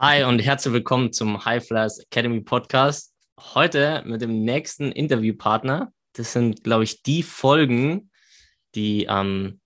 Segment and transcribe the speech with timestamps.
[0.00, 3.12] Hi und herzlich willkommen zum High Flyers Academy Podcast.
[3.40, 5.92] Heute mit dem nächsten Interviewpartner.
[6.12, 8.08] Das sind, glaube ich, die Folgen,
[8.76, 9.60] die am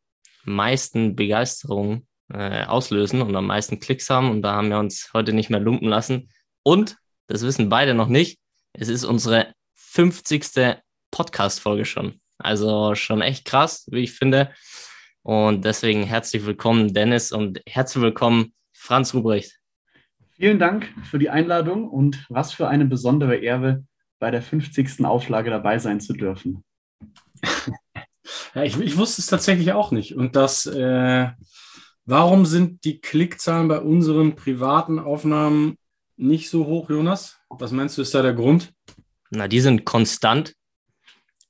[0.45, 4.31] meisten Begeisterung äh, auslösen und am meisten Klicks haben.
[4.31, 6.31] Und da haben wir uns heute nicht mehr lumpen lassen.
[6.63, 6.97] Und,
[7.27, 8.39] das wissen beide noch nicht,
[8.73, 10.79] es ist unsere 50.
[11.11, 12.23] Podcast-Folge schon.
[12.39, 14.51] Also schon echt krass, wie ich finde.
[15.23, 19.62] Und deswegen herzlich willkommen, Dennis, und herzlich willkommen, Franz Ruprecht.
[20.43, 23.85] Vielen Dank für die Einladung und was für eine besondere Ehre,
[24.19, 25.05] bei der 50.
[25.05, 26.65] Auflage dabei sein zu dürfen.
[28.55, 30.15] Ja, ich, ich wusste es tatsächlich auch nicht.
[30.15, 31.29] Und das, äh,
[32.05, 35.77] warum sind die Klickzahlen bei unseren privaten Aufnahmen
[36.17, 37.39] nicht so hoch, Jonas?
[37.49, 38.73] Was meinst du, ist da der Grund?
[39.31, 40.55] Na, die sind konstant.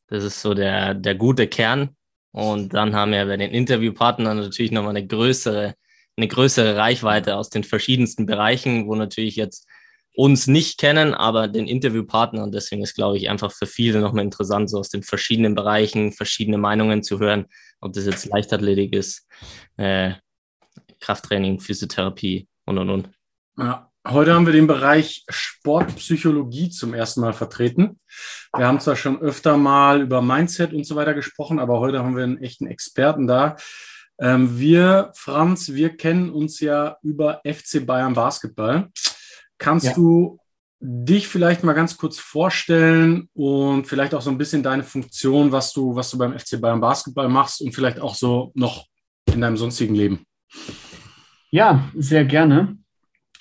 [0.07, 1.97] Das ist so der, der gute Kern.
[2.31, 5.75] Und dann haben wir bei den Interviewpartnern natürlich nochmal eine größere
[6.17, 9.67] eine größere Reichweite aus den verschiedensten Bereichen, wo natürlich jetzt
[10.15, 12.43] uns nicht kennen, aber den Interviewpartner.
[12.43, 16.13] Und deswegen ist, glaube ich, einfach für viele nochmal interessant, so aus den verschiedenen Bereichen
[16.13, 17.47] verschiedene Meinungen zu hören,
[17.81, 19.27] ob das jetzt Leichtathletik ist,
[19.77, 20.13] äh,
[21.01, 23.11] Krafttraining, Physiotherapie und und und.
[23.59, 27.99] Ja, heute haben wir den Bereich Sportpsychologie zum ersten Mal vertreten.
[28.55, 32.17] Wir haben zwar schon öfter mal über Mindset und so weiter gesprochen, aber heute haben
[32.17, 33.57] wir einen echten Experten da.
[34.23, 38.89] Ähm, wir, Franz, wir kennen uns ja über FC Bayern Basketball.
[39.59, 39.95] Kannst ja.
[39.95, 40.39] du
[40.79, 45.73] dich vielleicht mal ganz kurz vorstellen und vielleicht auch so ein bisschen deine Funktion, was
[45.73, 48.87] du, was du beim FC Bayern Basketball machst und vielleicht auch so noch
[49.33, 50.25] in deinem sonstigen Leben?
[51.51, 52.77] Ja, sehr gerne.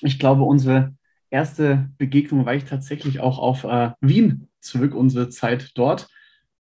[0.02, 0.96] Ich glaube, unsere
[1.30, 6.08] erste Begegnung reicht tatsächlich auch auf äh, Wien zurück, unsere Zeit dort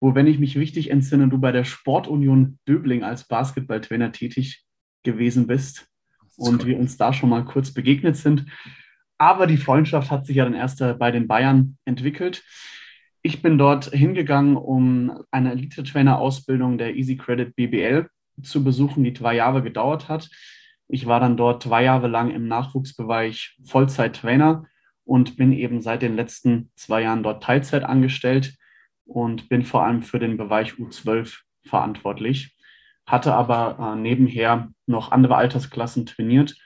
[0.00, 4.64] wo, wenn ich mich richtig entsinne, du bei der Sportunion Döbling als Basketballtrainer tätig
[5.02, 5.88] gewesen bist
[6.36, 8.46] und wir uns da schon mal kurz begegnet sind.
[9.18, 12.44] Aber die Freundschaft hat sich ja dann erst äh, bei den Bayern entwickelt.
[13.22, 18.08] Ich bin dort hingegangen, um eine Elite-Trainer-Ausbildung der Easy Credit BBL
[18.42, 20.30] zu besuchen, die zwei Jahre gedauert hat.
[20.86, 24.64] Ich war dann dort zwei Jahre lang im Nachwuchsbereich Vollzeit-Trainer
[25.04, 28.56] und bin eben seit den letzten zwei Jahren dort Teilzeit angestellt
[29.08, 32.56] und bin vor allem für den Bereich U12 verantwortlich,
[33.06, 36.56] hatte aber äh, nebenher noch andere Altersklassen trainiert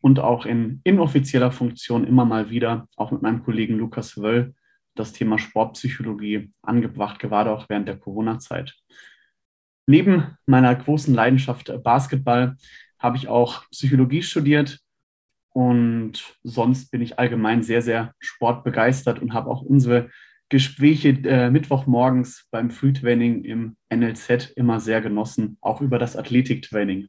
[0.00, 4.54] und auch in inoffizieller Funktion immer mal wieder, auch mit meinem Kollegen Lukas Wöll,
[4.94, 8.74] das Thema Sportpsychologie angebracht, gerade auch während der Corona-Zeit.
[9.86, 12.56] Neben meiner großen Leidenschaft Basketball
[12.98, 14.80] habe ich auch Psychologie studiert
[15.50, 20.10] und sonst bin ich allgemein sehr, sehr sportbegeistert und habe auch unsere
[20.52, 27.08] Gespräche äh, Mittwochmorgens beim Frühtraining im NLZ immer sehr genossen, auch über das Athletiktraining.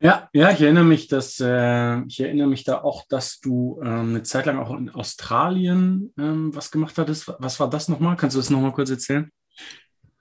[0.00, 4.10] Ja, ja, ich erinnere mich, dass äh, ich erinnere mich da auch, dass du ähm,
[4.10, 7.34] eine Zeit lang auch in Australien ähm, was gemacht hattest.
[7.40, 8.16] Was war das nochmal?
[8.16, 9.28] Kannst du das nochmal kurz erzählen?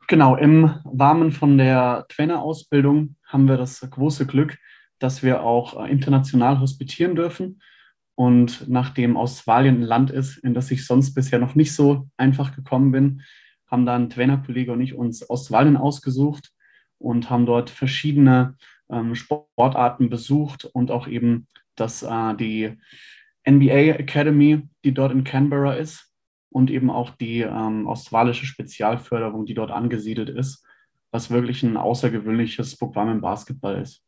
[0.07, 4.57] Genau, im Rahmen von der Trainerausbildung haben wir das große Glück,
[4.97, 7.61] dass wir auch äh, international hospitieren dürfen.
[8.21, 12.55] Und nachdem Australien ein Land ist, in das ich sonst bisher noch nicht so einfach
[12.55, 13.23] gekommen bin,
[13.65, 16.51] haben dann Trainerkollege und ich uns Australien ausgesucht
[16.99, 18.57] und haben dort verschiedene
[18.91, 22.77] ähm, Sportarten besucht und auch eben das, äh, die
[23.49, 26.13] NBA Academy, die dort in Canberra ist
[26.51, 30.63] und eben auch die ähm, australische Spezialförderung, die dort angesiedelt ist,
[31.09, 34.03] was wirklich ein außergewöhnliches Programm im Basketball ist.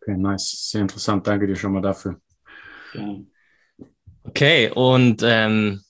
[0.00, 0.70] Okay, nice.
[0.70, 1.26] Sehr interessant.
[1.26, 2.20] Danke dir schon mal dafür.
[2.96, 3.86] Ja.
[4.24, 5.82] Okay, und ähm,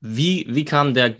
[0.00, 1.14] wie, wie kam der,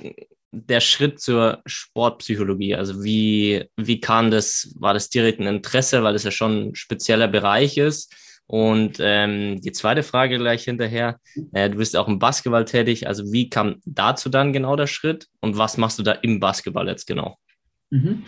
[0.50, 2.74] der Schritt zur Sportpsychologie?
[2.74, 6.74] Also wie, wie kam das, war das direkt ein Interesse, weil das ja schon ein
[6.74, 8.14] spezieller Bereich ist?
[8.48, 11.18] Und ähm, die zweite Frage gleich hinterher,
[11.52, 15.26] äh, du bist auch im Basketball tätig, also wie kam dazu dann genau der Schritt
[15.40, 17.38] und was machst du da im Basketball jetzt genau?
[17.90, 18.24] Mhm.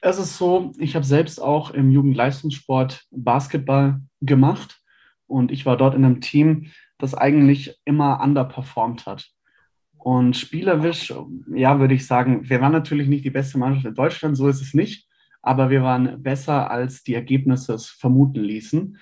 [0.00, 4.79] Es ist so, ich habe selbst auch im Jugendleistungssport Basketball gemacht
[5.30, 6.66] und ich war dort in einem Team,
[6.98, 9.30] das eigentlich immer underperformed hat.
[9.96, 11.14] Und spielerisch,
[11.54, 14.60] ja, würde ich sagen, wir waren natürlich nicht die beste Mannschaft in Deutschland, so ist
[14.60, 15.06] es nicht,
[15.40, 18.98] aber wir waren besser, als die Ergebnisse es vermuten ließen.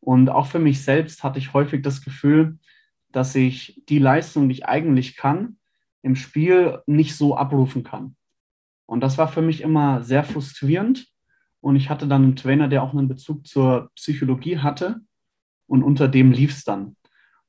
[0.00, 2.58] Und auch für mich selbst hatte ich häufig das Gefühl,
[3.10, 5.56] dass ich die Leistung, die ich eigentlich kann,
[6.02, 8.16] im Spiel nicht so abrufen kann.
[8.86, 11.06] Und das war für mich immer sehr frustrierend.
[11.60, 15.00] Und ich hatte dann einen Trainer, der auch einen Bezug zur Psychologie hatte
[15.72, 16.96] und unter dem lief es dann.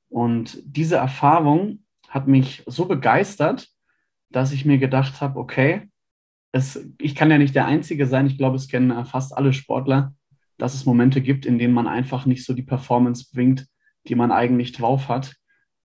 [0.08, 3.68] Und diese Erfahrung hat mich so begeistert,
[4.30, 5.90] dass ich mir gedacht habe, okay,
[6.54, 10.16] es, ich kann ja nicht der Einzige sein, ich glaube, es kennen fast alle Sportler,
[10.58, 13.68] dass es Momente gibt, in denen man einfach nicht so die Performance bringt,
[14.08, 15.36] die man eigentlich drauf hat.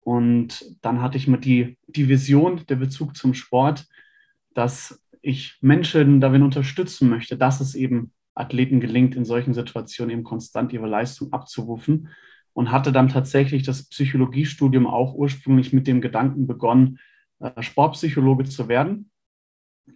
[0.02, 3.88] Und dann hatte ich mit die, die Vision, der Bezug zum Sport,
[4.54, 10.24] dass ich Menschen darin unterstützen möchte, dass es eben Athleten gelingt, in solchen Situationen eben
[10.24, 12.10] konstant ihre Leistung abzurufen.
[12.54, 17.00] Und hatte dann tatsächlich das Psychologiestudium auch ursprünglich mit dem Gedanken begonnen,
[17.40, 19.12] äh, Sportpsychologe zu werden.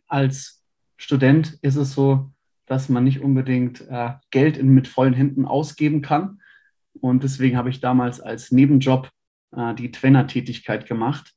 [0.07, 0.63] Als
[0.95, 2.31] Student ist es so,
[2.65, 6.41] dass man nicht unbedingt äh, Geld mit vollen Händen ausgeben kann.
[6.93, 9.09] Und deswegen habe ich damals als Nebenjob
[9.51, 11.33] äh, die Trainertätigkeit gemacht.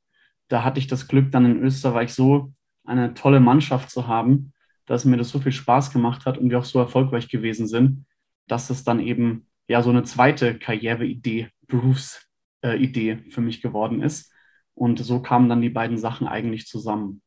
[0.49, 2.53] Da hatte ich das Glück, dann in Österreich so
[2.85, 4.53] eine tolle Mannschaft zu haben,
[4.87, 8.07] dass mir das so viel Spaß gemacht hat und wir auch so erfolgreich gewesen sind,
[8.47, 14.33] dass es dann eben ja so eine zweite Karriereidee, Berufsidee äh, für mich geworden ist.
[14.75, 17.23] Und so kamen dann die beiden Sachen eigentlich zusammen.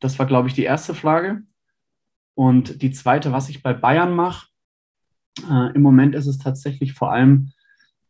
[0.00, 1.42] Das war, glaube ich, die erste Frage.
[2.34, 4.48] Und die zweite, was ich bei Bayern mache,
[5.50, 7.52] äh, im Moment ist es tatsächlich vor allem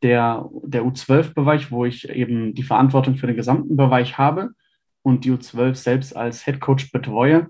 [0.02, 4.50] der, der U12-Bereich, wo ich eben die Verantwortung für den gesamten Bereich habe
[5.02, 7.48] und die U12 selbst als Head Coach betreue.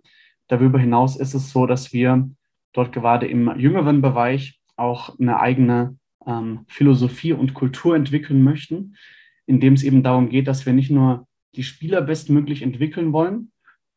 [0.48, 2.30] Darüber hinaus ist es so, dass wir
[2.72, 5.96] dort gerade im jüngeren Bereich auch eine eigene
[6.26, 8.96] ähm, Philosophie und Kultur entwickeln möchten,
[9.46, 13.50] indem es eben darum geht, dass wir nicht nur die Spieler bestmöglich entwickeln wollen,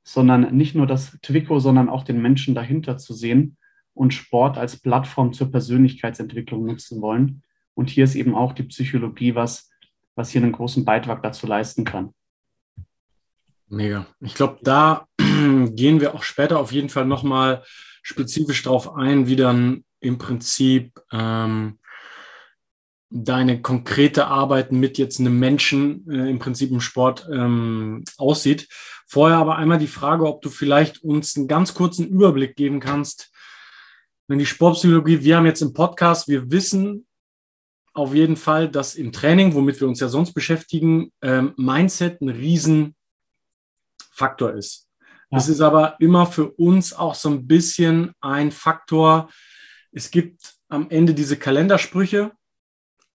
[0.04, 3.58] sondern nicht nur das Twicko, sondern auch den Menschen dahinter zu sehen
[3.94, 7.44] und Sport als Plattform zur Persönlichkeitsentwicklung nutzen wollen.
[7.74, 9.70] Und hier ist eben auch die Psychologie, was,
[10.16, 12.14] was hier einen großen Beitrag dazu leisten kann.
[13.68, 14.08] Mega.
[14.22, 15.06] Ich glaube, da
[15.76, 17.64] gehen wir auch später auf jeden Fall nochmal
[18.02, 21.80] spezifisch darauf ein, wie dann im Prinzip ähm,
[23.10, 28.68] deine konkrete Arbeit mit jetzt einem Menschen äh, im Prinzip im Sport ähm, aussieht.
[29.08, 33.32] Vorher aber einmal die Frage, ob du vielleicht uns einen ganz kurzen Überblick geben kannst.
[34.28, 37.08] Wenn die Sportpsychologie, wir haben jetzt im Podcast, wir wissen
[37.94, 42.30] auf jeden Fall, dass im Training, womit wir uns ja sonst beschäftigen, ähm, Mindset ein
[42.30, 42.94] Riesenfaktor
[44.54, 44.89] ist.
[45.32, 49.30] Das ist aber immer für uns auch so ein bisschen ein Faktor.
[49.92, 52.32] Es gibt am Ende diese Kalendersprüche.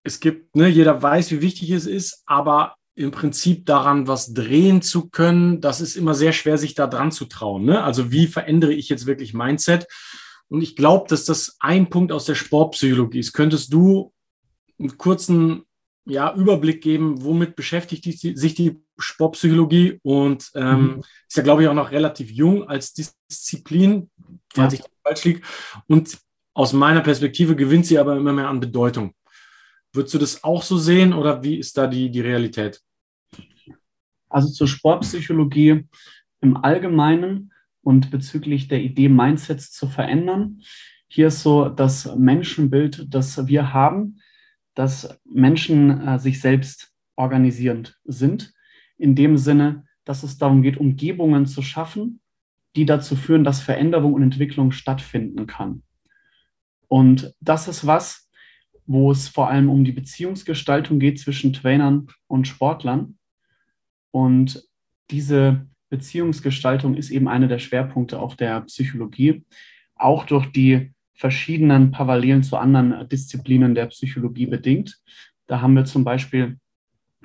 [0.03, 4.81] Es gibt, ne, jeder weiß, wie wichtig es ist, aber im Prinzip daran was drehen
[4.81, 7.65] zu können, das ist immer sehr schwer, sich da dran zu trauen.
[7.65, 7.83] Ne?
[7.83, 9.89] Also wie verändere ich jetzt wirklich Mindset?
[10.49, 13.33] Und ich glaube, dass das ein Punkt aus der Sportpsychologie ist.
[13.33, 14.13] Könntest du
[14.79, 15.65] einen kurzen
[16.07, 21.03] ja, Überblick geben, womit beschäftigt die, sich die Sportpsychologie und ähm, mhm.
[21.29, 24.11] ist ja, glaube ich, auch noch relativ jung als Disziplin,
[24.53, 24.81] falls ja.
[24.81, 25.41] ich falsch liege.
[25.89, 26.19] Und
[26.53, 29.15] aus meiner Perspektive gewinnt sie aber immer mehr an Bedeutung.
[29.93, 32.81] Würdest du das auch so sehen oder wie ist da die, die Realität?
[34.29, 35.87] Also zur Sportpsychologie
[36.41, 37.53] im Allgemeinen
[37.83, 40.63] und bezüglich der Idee, Mindsets zu verändern.
[41.09, 44.21] Hier ist so das Menschenbild, das wir haben,
[44.75, 48.53] dass Menschen äh, sich selbst organisierend sind,
[48.97, 52.21] in dem Sinne, dass es darum geht, Umgebungen zu schaffen,
[52.77, 55.83] die dazu führen, dass Veränderung und Entwicklung stattfinden kann.
[56.89, 58.29] Und das ist was,
[58.87, 63.19] wo es vor allem um die Beziehungsgestaltung geht zwischen Trainern und Sportlern.
[64.11, 64.65] Und
[65.11, 69.45] diese Beziehungsgestaltung ist eben einer der Schwerpunkte auch der Psychologie,
[69.95, 75.01] auch durch die verschiedenen Parallelen zu anderen Disziplinen der Psychologie bedingt.
[75.47, 76.59] Da haben wir zum Beispiel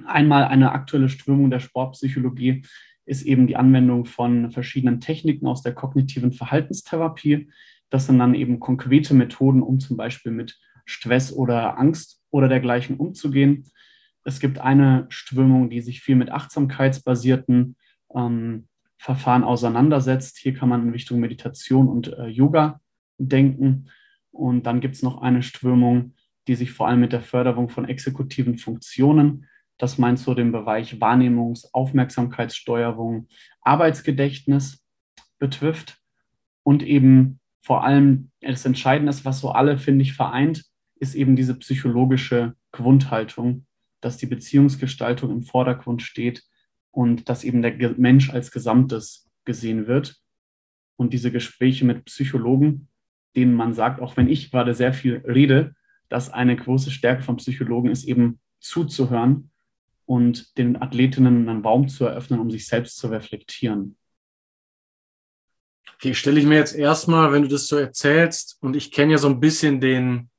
[0.05, 2.63] einmal eine aktuelle Strömung der Sportpsychologie,
[3.05, 7.49] ist eben die Anwendung von verschiedenen Techniken aus der kognitiven Verhaltenstherapie.
[7.89, 12.97] Das sind dann eben konkrete Methoden, um zum Beispiel mit Stress oder Angst oder dergleichen
[12.97, 13.65] umzugehen.
[14.23, 17.75] Es gibt eine Strömung, die sich viel mit achtsamkeitsbasierten
[18.13, 18.67] ähm,
[18.97, 20.37] Verfahren auseinandersetzt.
[20.37, 22.79] Hier kann man in Richtung Meditation und äh, Yoga
[23.19, 23.89] denken.
[24.31, 26.13] Und dann gibt es noch eine Strömung,
[26.47, 29.45] die sich vor allem mit der Förderung von exekutiven Funktionen,
[29.77, 33.27] das meint so den Bereich Wahrnehmungs-, Aufmerksamkeitssteuerung,
[33.61, 34.83] Arbeitsgedächtnis
[35.37, 35.99] betrifft
[36.63, 41.55] und eben vor allem das Entscheidende was so alle, finde ich, vereint, ist eben diese
[41.55, 43.65] psychologische Grundhaltung,
[44.01, 46.43] dass die Beziehungsgestaltung im Vordergrund steht
[46.91, 50.17] und dass eben der Mensch als Gesamtes gesehen wird.
[50.97, 52.89] Und diese Gespräche mit Psychologen,
[53.35, 55.75] denen man sagt, auch wenn ich gerade sehr viel rede,
[56.09, 59.51] dass eine große Stärke von Psychologen ist, eben zuzuhören
[60.05, 63.95] und den Athletinnen einen Raum zu eröffnen, um sich selbst zu reflektieren.
[65.95, 69.17] Okay, stelle ich mir jetzt erstmal, wenn du das so erzählst, und ich kenne ja
[69.17, 70.29] so ein bisschen den,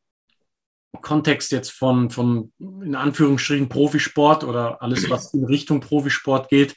[1.00, 6.76] Kontext jetzt von, von in Anführungsstrichen Profisport oder alles, was in Richtung Profisport geht,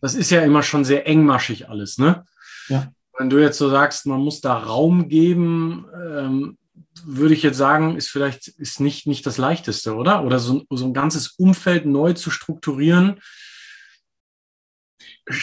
[0.00, 2.24] das ist ja immer schon sehr engmaschig alles, ne?
[2.68, 2.92] Ja.
[3.18, 6.58] Wenn du jetzt so sagst, man muss da Raum geben, ähm,
[7.04, 10.24] würde ich jetzt sagen, ist vielleicht ist nicht, nicht das Leichteste, oder?
[10.24, 13.20] Oder so, so ein ganzes Umfeld neu zu strukturieren.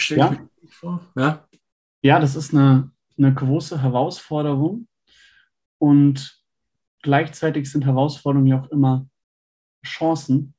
[0.08, 0.36] Ja.
[0.68, 1.00] vor.
[1.16, 1.46] Ja.
[2.02, 4.88] ja, das ist eine, eine große Herausforderung.
[5.78, 6.42] Und
[7.02, 9.06] gleichzeitig sind Herausforderungen ja auch immer
[9.84, 10.54] Chancen,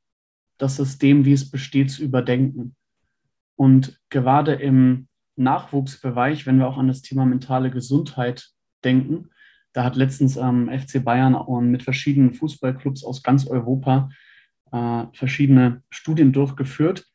[0.58, 2.76] das System, wie es besteht, zu überdenken.
[3.56, 8.50] Und gerade im Nachwuchsbereich, wenn wir auch an das Thema mentale Gesundheit
[8.84, 9.30] denken,
[9.74, 14.10] da hat letztens ähm, FC Bayern und mit verschiedenen Fußballclubs aus ganz Europa
[14.72, 17.06] äh, verschiedene Studien durchgeführt.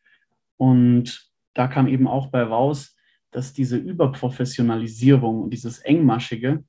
[0.57, 2.97] Und da kam eben auch bei raus,
[3.33, 6.63] dass diese Überprofessionalisierung und dieses Engmaschige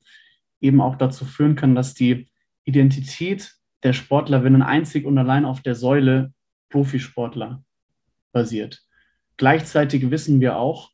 [0.62, 2.28] eben auch dazu führen kann, dass die
[2.64, 6.34] Identität der Sportlerinnen einzig und allein auf der Säule
[6.70, 7.64] Profisportler
[8.32, 8.82] basiert.
[9.38, 10.90] Gleichzeitig wissen wir auch,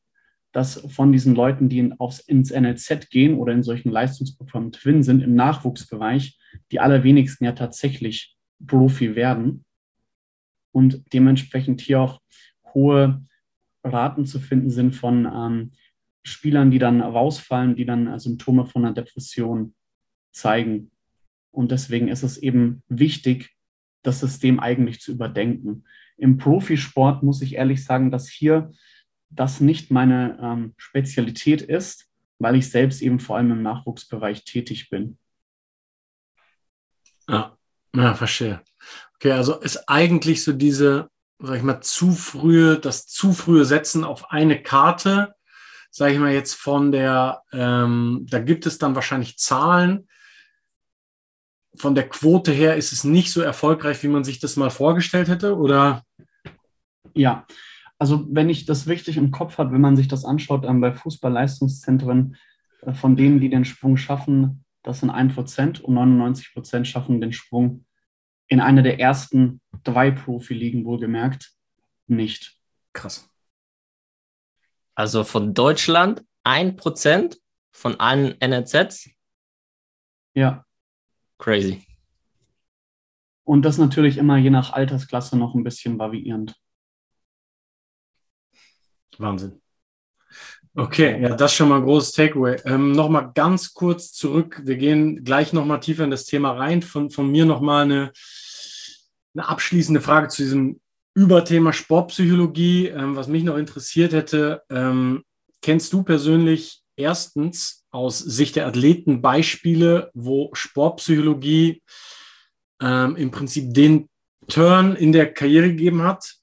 [0.52, 5.22] dass von diesen Leuten, die aufs, ins NLZ gehen oder in solchen Leistungsprogrammen drin sind,
[5.22, 6.40] im Nachwuchsbereich,
[6.72, 9.64] die allerwenigsten ja tatsächlich Profi werden
[10.72, 12.22] und dementsprechend hier auch
[12.74, 13.26] hohe
[13.84, 15.72] Raten zu finden sind von ähm,
[16.24, 19.74] Spielern, die dann rausfallen, die dann äh, Symptome von einer Depression
[20.32, 20.92] zeigen.
[21.52, 23.56] Und deswegen ist es eben wichtig,
[24.04, 25.86] das System eigentlich zu überdenken.
[26.18, 28.72] Im Profisport muss ich ehrlich sagen, dass hier
[29.30, 32.08] das nicht meine ähm, Spezialität ist,
[32.40, 35.18] weil ich selbst eben vor allem im Nachwuchsbereich tätig bin.
[37.28, 37.58] Ja,
[37.96, 38.62] ja verstehe.
[39.16, 41.10] Okay, also ist eigentlich so diese,
[41.40, 45.36] sag ich mal, zu frühe, das zu frühe Setzen auf eine Karte,
[45.92, 50.08] sage ich mal jetzt von der, ähm, da gibt es dann wahrscheinlich Zahlen.
[51.76, 55.28] Von der Quote her ist es nicht so erfolgreich, wie man sich das mal vorgestellt
[55.28, 56.04] hätte, oder?
[57.14, 57.46] Ja,
[58.00, 60.94] also wenn ich das richtig im Kopf habe, wenn man sich das anschaut ähm, bei
[60.94, 62.38] Fußballleistungszentren,
[62.82, 67.86] äh, von denen, die den Sprung schaffen, das sind 1% und 99% schaffen den Sprung
[68.48, 71.52] in einer der ersten drei Profiligen wohlgemerkt
[72.08, 72.58] nicht.
[72.94, 73.30] Krass.
[74.96, 77.38] Also von Deutschland 1%
[77.72, 79.10] von allen NRZs?
[80.34, 80.66] Ja.
[81.38, 81.86] Crazy.
[83.44, 86.56] Und das natürlich immer je nach Altersklasse noch ein bisschen variierend.
[89.20, 89.62] Wahnsinn.
[90.76, 92.62] Okay, ja, das ist schon mal ein großes Takeaway.
[92.66, 94.62] Ähm, nochmal ganz kurz zurück.
[94.64, 96.82] Wir gehen gleich nochmal tiefer in das Thema rein.
[96.82, 98.12] Von, von mir nochmal eine,
[99.34, 100.80] eine abschließende Frage zu diesem
[101.16, 102.88] Überthema Sportpsychologie.
[102.88, 105.24] Ähm, was mich noch interessiert hätte, ähm,
[105.62, 111.82] kennst du persönlich erstens aus Sicht der Athleten Beispiele, wo Sportpsychologie
[112.82, 114.08] ähm, im Prinzip den
[114.48, 116.39] Turn in der Karriere gegeben hat,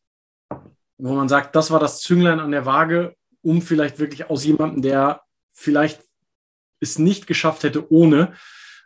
[0.99, 4.83] wo man sagt, das war das Zünglein an der Waage, um vielleicht wirklich aus jemandem,
[4.83, 5.23] der
[5.53, 6.01] vielleicht
[6.81, 8.35] es nicht geschafft hätte, ohne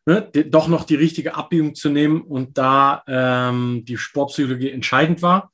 [0.06, 5.52] ne, doch noch die richtige Abbiegung zu nehmen und da ähm, die Sportpsychologie entscheidend war.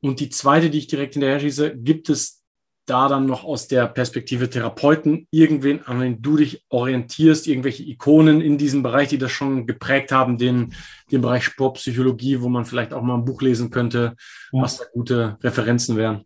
[0.00, 2.37] Und die zweite, die ich direkt hinterher schieße, gibt es
[2.88, 8.40] da dann noch aus der Perspektive Therapeuten irgendwen, an den du dich orientierst, irgendwelche Ikonen
[8.40, 10.74] in diesem Bereich, die das schon geprägt haben, den,
[11.10, 14.16] den Bereich Sportpsychologie, wo man vielleicht auch mal ein Buch lesen könnte,
[14.52, 14.62] ja.
[14.62, 16.24] was da gute Referenzen wären?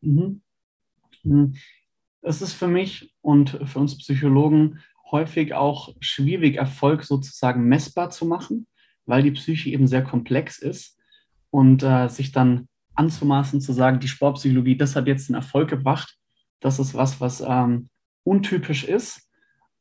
[0.00, 0.42] Mhm.
[1.22, 1.54] mhm.
[2.20, 4.80] Es ist für mich und für uns Psychologen
[5.10, 8.66] häufig auch schwierig, Erfolg sozusagen messbar zu machen,
[9.06, 10.98] weil die Psyche eben sehr komplex ist
[11.50, 12.68] und äh, sich dann
[12.98, 16.16] anzumaßen, zu sagen, die Sportpsychologie, das hat jetzt einen Erfolg gebracht.
[16.60, 17.88] Das ist was, was ähm,
[18.24, 19.28] untypisch ist.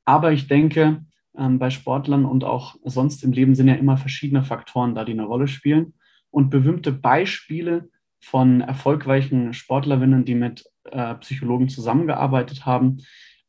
[0.05, 1.03] Aber ich denke,
[1.35, 5.13] ähm, bei Sportlern und auch sonst im Leben sind ja immer verschiedene Faktoren da, die
[5.13, 5.95] eine Rolle spielen.
[6.29, 12.97] Und berühmte Beispiele von erfolgreichen Sportlerinnen, die mit äh, Psychologen zusammengearbeitet haben.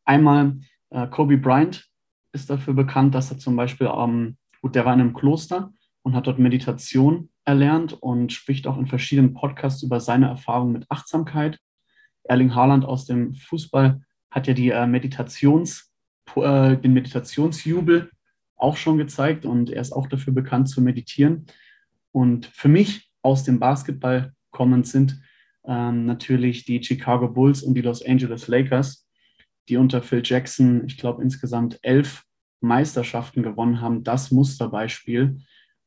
[0.04, 0.58] Einmal
[0.90, 1.86] äh, Kobe Bryant
[2.32, 5.72] ist dafür bekannt, dass er zum Beispiel, ähm, gut, der war in einem Kloster
[6.02, 10.84] und hat dort Meditation erlernt und spricht auch in verschiedenen Podcasts über seine Erfahrungen mit
[10.90, 11.58] Achtsamkeit.
[12.24, 15.90] Erling Haaland aus dem Fußball hat ja die äh, Meditations,
[16.36, 18.10] äh, den Meditationsjubel
[18.56, 21.46] auch schon gezeigt und er ist auch dafür bekannt zu meditieren.
[22.12, 25.18] Und für mich aus dem Basketball kommend sind
[25.66, 29.08] ähm, natürlich die Chicago Bulls und die Los Angeles Lakers,
[29.70, 32.24] die unter Phil Jackson, ich glaube, insgesamt elf
[32.60, 34.04] Meisterschaften gewonnen haben.
[34.04, 35.38] Das Musterbeispiel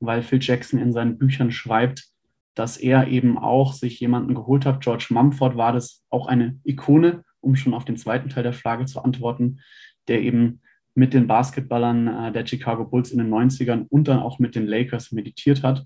[0.02, 2.12] weil Phil Jackson in seinen Büchern schreibt,
[2.56, 4.82] dass er eben auch sich jemanden geholt hat.
[4.82, 8.86] George Mumford war das auch eine Ikone, um schon auf den zweiten Teil der Frage
[8.86, 9.62] zu antworten,
[10.08, 10.62] der eben
[10.94, 14.68] mit den Basketballern äh, der Chicago Bulls in den 90ern und dann auch mit den
[14.68, 15.86] Lakers meditiert hat.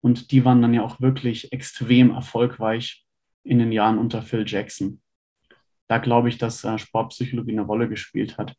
[0.00, 3.06] Und die waren dann ja auch wirklich extrem erfolgreich
[3.44, 5.00] in den Jahren unter Phil Jackson.
[5.88, 8.54] Da glaube ich, dass äh, Sportpsychologie eine Rolle gespielt hat.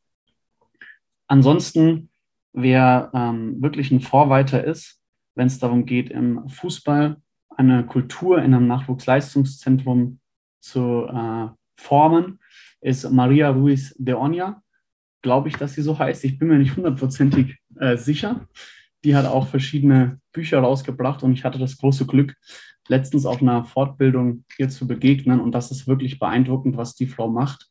[1.27, 2.09] Ansonsten
[2.53, 4.99] wer ähm, wirklich ein Vorreiter ist,
[5.35, 7.17] wenn es darum geht, im Fußball
[7.49, 10.19] eine Kultur in einem Nachwuchsleistungszentrum
[10.59, 12.39] zu äh, formen,
[12.81, 14.61] ist Maria Ruiz de Oña.
[15.21, 16.23] Glaube ich, dass sie so heißt.
[16.25, 18.47] Ich bin mir nicht hundertprozentig äh, sicher.
[19.03, 22.35] Die hat auch verschiedene Bücher rausgebracht und ich hatte das große Glück,
[22.87, 25.39] letztens auf einer Fortbildung ihr zu begegnen.
[25.39, 27.69] Und das ist wirklich beeindruckend, was die Frau macht.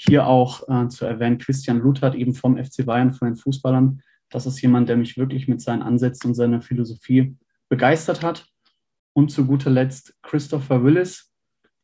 [0.00, 4.00] Hier auch äh, zu erwähnen, Christian Luthert, eben vom FC Bayern, von den Fußballern.
[4.30, 7.36] Das ist jemand, der mich wirklich mit seinen Ansätzen und seiner Philosophie
[7.68, 8.46] begeistert hat.
[9.12, 11.32] Und zu guter Letzt Christopher Willis,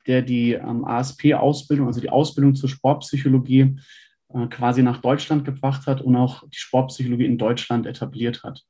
[0.07, 3.81] der die ähm, ASP-Ausbildung, also die Ausbildung zur Sportpsychologie,
[4.29, 8.63] äh, quasi nach Deutschland gebracht hat und auch die Sportpsychologie in Deutschland etabliert hat.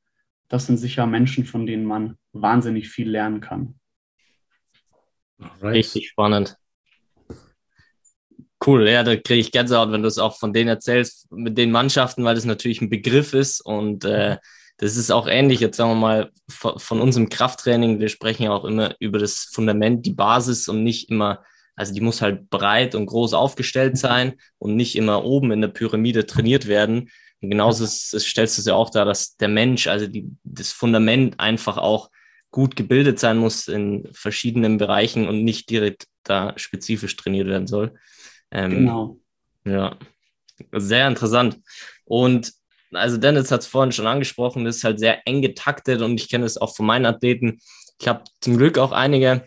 [0.47, 3.79] Das sind sicher Menschen, von denen man wahnsinnig viel lernen kann.
[5.61, 6.57] Richtig spannend.
[8.63, 11.71] Cool, ja, da kriege ich Gänsehaut, wenn du es auch von denen erzählst, mit den
[11.71, 14.37] Mannschaften, weil das natürlich ein Begriff ist und äh,
[14.77, 17.99] das ist auch ähnlich, jetzt sagen wir mal, von, von unserem Krafttraining.
[17.99, 21.43] Wir sprechen ja auch immer über das Fundament, die Basis und nicht immer,
[21.75, 25.69] also die muss halt breit und groß aufgestellt sein und nicht immer oben in der
[25.69, 27.09] Pyramide trainiert werden.
[27.41, 30.29] Und genauso ist, ist, stellst du es ja auch da, dass der Mensch, also die,
[30.43, 32.09] das Fundament einfach auch
[32.51, 37.93] gut gebildet sein muss in verschiedenen Bereichen und nicht direkt da spezifisch trainiert werden soll.
[38.55, 39.19] Ähm, genau.
[39.65, 39.97] Ja,
[40.71, 41.59] sehr interessant.
[42.05, 42.53] Und
[42.93, 46.29] also Dennis hat es vorhin schon angesprochen, das ist halt sehr eng getaktet und ich
[46.29, 47.59] kenne es auch von meinen Athleten.
[47.99, 49.43] Ich habe zum Glück auch einige,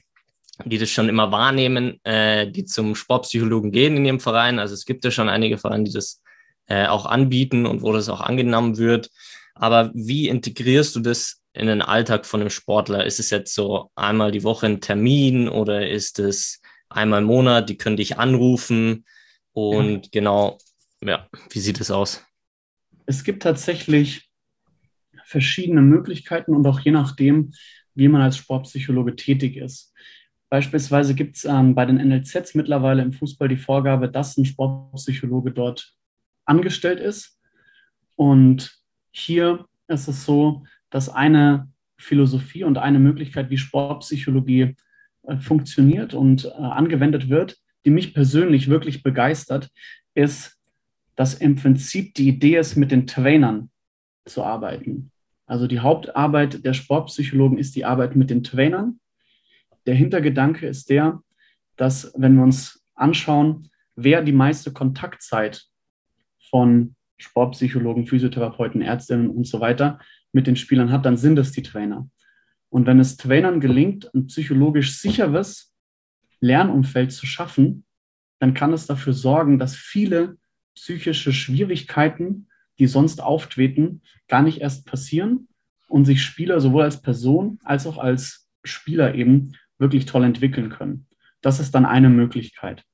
[0.65, 4.59] die das schon immer wahrnehmen, äh, die zum Sportpsychologen gehen in ihrem Verein.
[4.59, 6.21] Also es gibt ja schon einige Vereine, die das
[6.67, 9.09] äh, auch anbieten und wo das auch angenommen wird.
[9.55, 13.07] Aber wie integrierst du das in den Alltag von einem Sportler?
[13.07, 16.61] Ist es jetzt so einmal die Woche ein Termin oder ist es
[16.91, 19.05] einmal im Monat, die können dich anrufen?
[19.53, 20.11] Und ja.
[20.13, 20.59] genau,
[21.01, 22.25] ja, wie sieht es aus?
[23.09, 24.31] es gibt tatsächlich
[25.25, 27.53] verschiedene Möglichkeiten und auch je nachdem,
[27.95, 29.95] wie man als Sportpsychologe tätig ist.
[30.51, 35.53] Beispielsweise gibt es ähm, bei den NLZs mittlerweile im Fußball die Vorgabe, dass ein Sportpsychologe
[35.53, 35.95] dort
[36.45, 37.39] angestellt ist.
[38.15, 38.79] Und
[39.11, 44.77] hier ist es so, dass eine Philosophie und eine Möglichkeit, wie Sportpsychologie
[45.41, 49.71] funktioniert und äh, angewendet wird, die mich persönlich wirklich begeistert,
[50.15, 50.59] ist
[51.19, 53.71] dass im Prinzip die Idee ist, mit den Trainern
[54.25, 55.11] zu arbeiten.
[55.47, 59.01] Also die Hauptarbeit der Sportpsychologen ist die Arbeit mit den Trainern.
[59.87, 61.21] Der Hintergedanke ist der,
[61.75, 65.65] dass wenn wir uns anschauen, wer die meiste Kontaktzeit
[66.51, 69.99] von Sportpsychologen, Physiotherapeuten, Ärztinnen und so weiter
[70.31, 72.09] mit den Spielern hat, dann sind es die Trainer.
[72.71, 75.75] Und wenn es Trainern gelingt, ein psychologisch sicheres
[76.41, 77.85] Lernumfeld zu schaffen,
[78.39, 80.37] dann kann es dafür sorgen, dass viele
[80.75, 85.49] psychische Schwierigkeiten, die sonst auftreten, gar nicht erst passieren
[85.89, 91.07] und sich Spieler sowohl als Person als auch als Spieler eben wirklich toll entwickeln können.
[91.41, 92.85] Das ist dann eine Möglichkeit.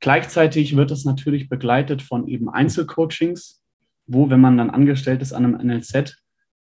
[0.00, 3.62] Gleichzeitig wird es natürlich begleitet von eben Einzelcoachings,
[4.06, 6.16] wo, wenn man dann angestellt ist an einem NLZ,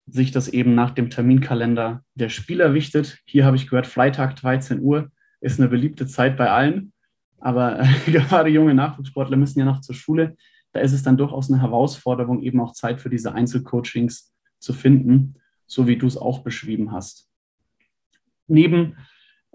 [0.07, 3.19] sich das eben nach dem Terminkalender der Spieler richtet.
[3.25, 6.93] Hier habe ich gehört, Freitag 13 Uhr ist eine beliebte Zeit bei allen.
[7.39, 10.37] Aber gerade junge Nachwuchssportler müssen ja noch zur Schule.
[10.71, 15.35] Da ist es dann durchaus eine Herausforderung, eben auch Zeit für diese Einzelcoachings zu finden,
[15.65, 17.29] so wie du es auch beschrieben hast.
[18.47, 18.97] Neben,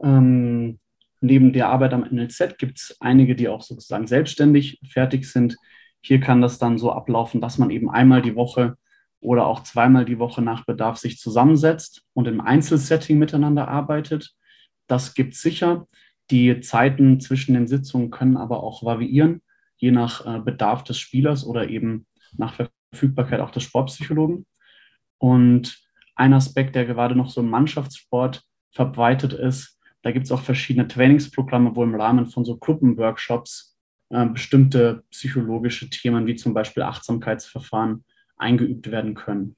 [0.03, 0.79] ähm,
[1.21, 5.57] neben der Arbeit am NLZ gibt es einige, die auch sozusagen selbstständig fertig sind.
[6.03, 8.77] Hier kann das dann so ablaufen, dass man eben einmal die Woche
[9.23, 14.35] oder auch zweimal die Woche nach Bedarf sich zusammensetzt und im Einzelsetting miteinander arbeitet.
[14.89, 15.87] Das gibt es sicher.
[16.31, 19.41] Die Zeiten zwischen den Sitzungen können aber auch variieren,
[19.77, 22.07] je nach äh, Bedarf des Spielers oder eben
[22.37, 24.45] nach Verfügbarkeit auch des Sportpsychologen.
[25.19, 25.79] Und
[26.17, 30.89] ein Aspekt, der gerade noch so im Mannschaftssport verbreitet ist, da gibt es auch verschiedene
[30.89, 33.79] Trainingsprogramme, wo im Rahmen von so Gruppenworkshops
[34.11, 38.05] äh, bestimmte psychologische Themen wie zum Beispiel Achtsamkeitsverfahren
[38.37, 39.57] eingeübt werden können.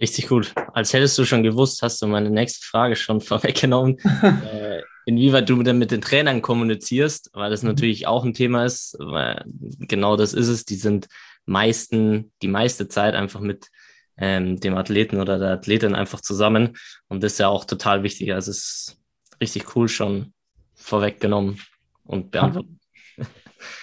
[0.00, 0.52] Richtig gut.
[0.72, 3.98] Als hättest du schon gewusst, hast du meine nächste Frage schon vorweggenommen.
[3.98, 7.70] äh, inwieweit du denn mit den Trainern kommunizierst, weil das mhm.
[7.70, 10.64] natürlich auch ein Thema ist, weil genau das ist es.
[10.64, 11.08] Die sind
[11.46, 13.68] meisten, die meiste Zeit einfach mit
[14.16, 16.76] ähm, dem Athleten oder der Athletin einfach zusammen.
[17.08, 18.32] Und das ist ja auch total wichtig.
[18.32, 19.00] Also es ist
[19.40, 20.32] richtig cool schon
[20.74, 21.60] vorweggenommen
[22.04, 22.81] und beantwortet.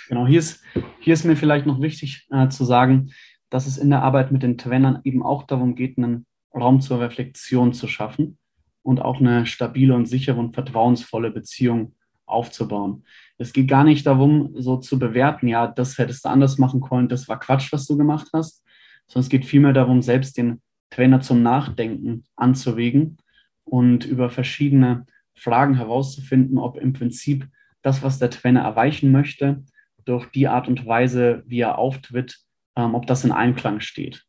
[0.10, 0.64] Genau, hier ist,
[1.00, 3.12] hier ist mir vielleicht noch wichtig äh, zu sagen,
[3.52, 7.00] dass es in der Arbeit mit den Trainern eben auch darum geht, einen Raum zur
[7.00, 8.40] Reflexion zu schaffen
[8.82, 11.94] und auch eine stabile und sichere und vertrauensvolle Beziehung
[12.26, 13.04] aufzubauen.
[13.38, 17.08] Es geht gar nicht darum, so zu bewerten, ja, das hättest du anders machen können,
[17.08, 18.66] das war Quatsch, was du gemacht hast,
[19.06, 23.18] sondern es geht vielmehr darum, selbst den Trainer zum Nachdenken anzuregen
[23.64, 27.48] und über verschiedene Fragen herauszufinden, ob im Prinzip
[27.84, 29.64] das, was der Trainer erreichen möchte,
[30.06, 32.40] durch die Art und Weise, wie er auftritt,
[32.76, 34.26] ähm, ob das in Einklang steht.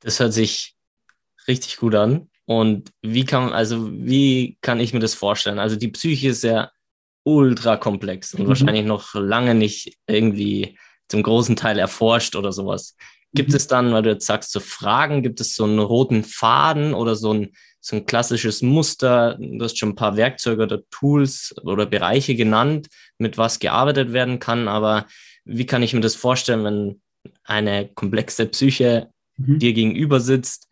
[0.00, 0.74] Das hört sich
[1.46, 2.28] richtig gut an.
[2.44, 5.58] Und wie kann, also wie kann ich mir das vorstellen?
[5.58, 6.70] Also die Psyche ist ja
[7.24, 8.48] ultra komplex und mhm.
[8.48, 12.96] wahrscheinlich noch lange nicht irgendwie zum großen Teil erforscht oder sowas.
[13.32, 13.56] Gibt mhm.
[13.56, 17.14] es dann, weil du jetzt sagst, so Fragen, gibt es so einen roten Faden oder
[17.14, 19.36] so ein, so ein klassisches Muster?
[19.38, 24.38] Du hast schon ein paar Werkzeuge oder Tools oder Bereiche genannt, mit was gearbeitet werden
[24.38, 25.06] kann, aber
[25.44, 27.02] wie kann ich mir das vorstellen, wenn
[27.42, 29.58] eine komplexe Psyche mhm.
[29.58, 30.68] dir gegenüber sitzt?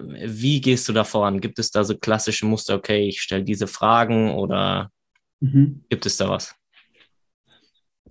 [0.00, 1.40] Wie gehst du da voran?
[1.40, 4.92] Gibt es da so klassische Muster, okay, ich stelle diese Fragen oder
[5.40, 5.84] mhm.
[5.88, 6.54] gibt es da was?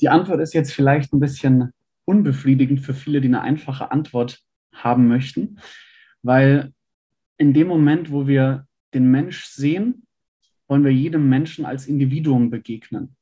[0.01, 1.71] Die Antwort ist jetzt vielleicht ein bisschen
[2.03, 4.41] unbefriedigend für viele, die eine einfache Antwort
[4.73, 5.59] haben möchten,
[6.23, 6.73] weil
[7.37, 10.07] in dem Moment, wo wir den Mensch sehen,
[10.67, 13.15] wollen wir jedem Menschen als Individuum begegnen.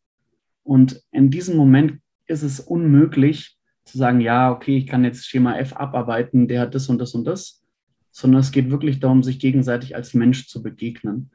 [0.64, 5.58] Und in diesem Moment ist es unmöglich zu sagen, ja, okay, ich kann jetzt Schema
[5.58, 7.64] F abarbeiten, der hat das und das und das,
[8.12, 11.30] sondern es geht wirklich darum, sich gegenseitig als Mensch zu begegnen.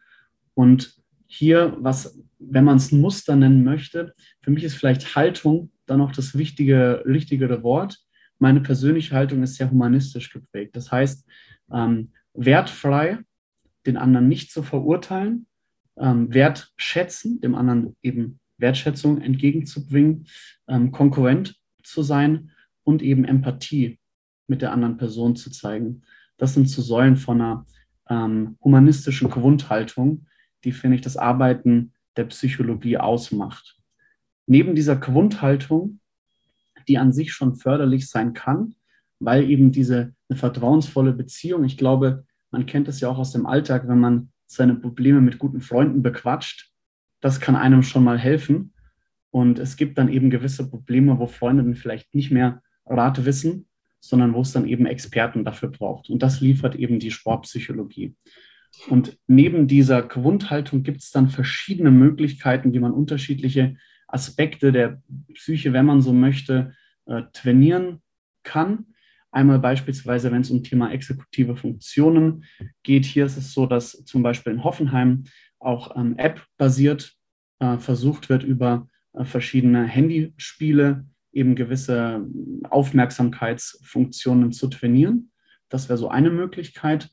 [0.54, 5.98] Und hier, was, wenn man es Muster nennen möchte, für mich ist vielleicht Haltung dann
[5.98, 8.00] noch das wichtige, wichtigere Wort.
[8.40, 10.74] Meine persönliche Haltung ist sehr humanistisch geprägt.
[10.74, 11.24] Das heißt,
[11.72, 13.18] ähm, wertfrei,
[13.86, 15.46] den anderen nicht zu verurteilen,
[15.96, 20.26] ähm, wertschätzen, dem anderen eben Wertschätzung entgegenzubringen,
[20.68, 22.50] ähm, konkurrent zu sein
[22.84, 23.98] und eben Empathie
[24.46, 26.02] mit der anderen Person zu zeigen.
[26.36, 27.66] Das sind zu Säulen von einer
[28.08, 30.26] ähm, humanistischen Grundhaltung,
[30.64, 33.78] die, finde ich, das Arbeiten der Psychologie ausmacht.
[34.46, 36.00] Neben dieser Grundhaltung,
[36.88, 38.74] die an sich schon förderlich sein kann,
[39.20, 43.86] weil eben diese vertrauensvolle Beziehung, ich glaube, man kennt es ja auch aus dem Alltag,
[43.86, 46.72] wenn man seine Probleme mit guten Freunden bequatscht,
[47.20, 48.72] das kann einem schon mal helfen.
[49.30, 53.68] Und es gibt dann eben gewisse Probleme, wo Freunde dann vielleicht nicht mehr Rat wissen,
[54.00, 56.10] sondern wo es dann eben Experten dafür braucht.
[56.10, 58.16] Und das liefert eben die Sportpsychologie.
[58.88, 63.76] Und neben dieser Grundhaltung gibt es dann verschiedene Möglichkeiten, wie man unterschiedliche
[64.08, 65.02] Aspekte der
[65.34, 66.74] Psyche, wenn man so möchte,
[67.06, 68.00] äh, trainieren
[68.42, 68.89] kann.
[69.32, 72.44] Einmal beispielsweise, wenn es um Thema exekutive Funktionen
[72.82, 73.04] geht.
[73.04, 75.24] Hier ist es so, dass zum Beispiel in Hoffenheim
[75.60, 77.14] auch ähm, App-basiert
[77.60, 82.26] äh, versucht wird, über äh, verschiedene Handyspiele eben gewisse
[82.68, 85.30] Aufmerksamkeitsfunktionen zu trainieren.
[85.68, 87.10] Das wäre so eine Möglichkeit.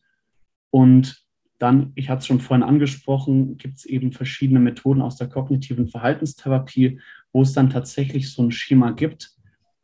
[0.71, 1.23] Und
[1.59, 5.87] dann, ich hatte es schon vorhin angesprochen, gibt es eben verschiedene Methoden aus der kognitiven
[5.87, 6.99] Verhaltenstherapie,
[7.31, 9.31] wo es dann tatsächlich so ein Schema gibt,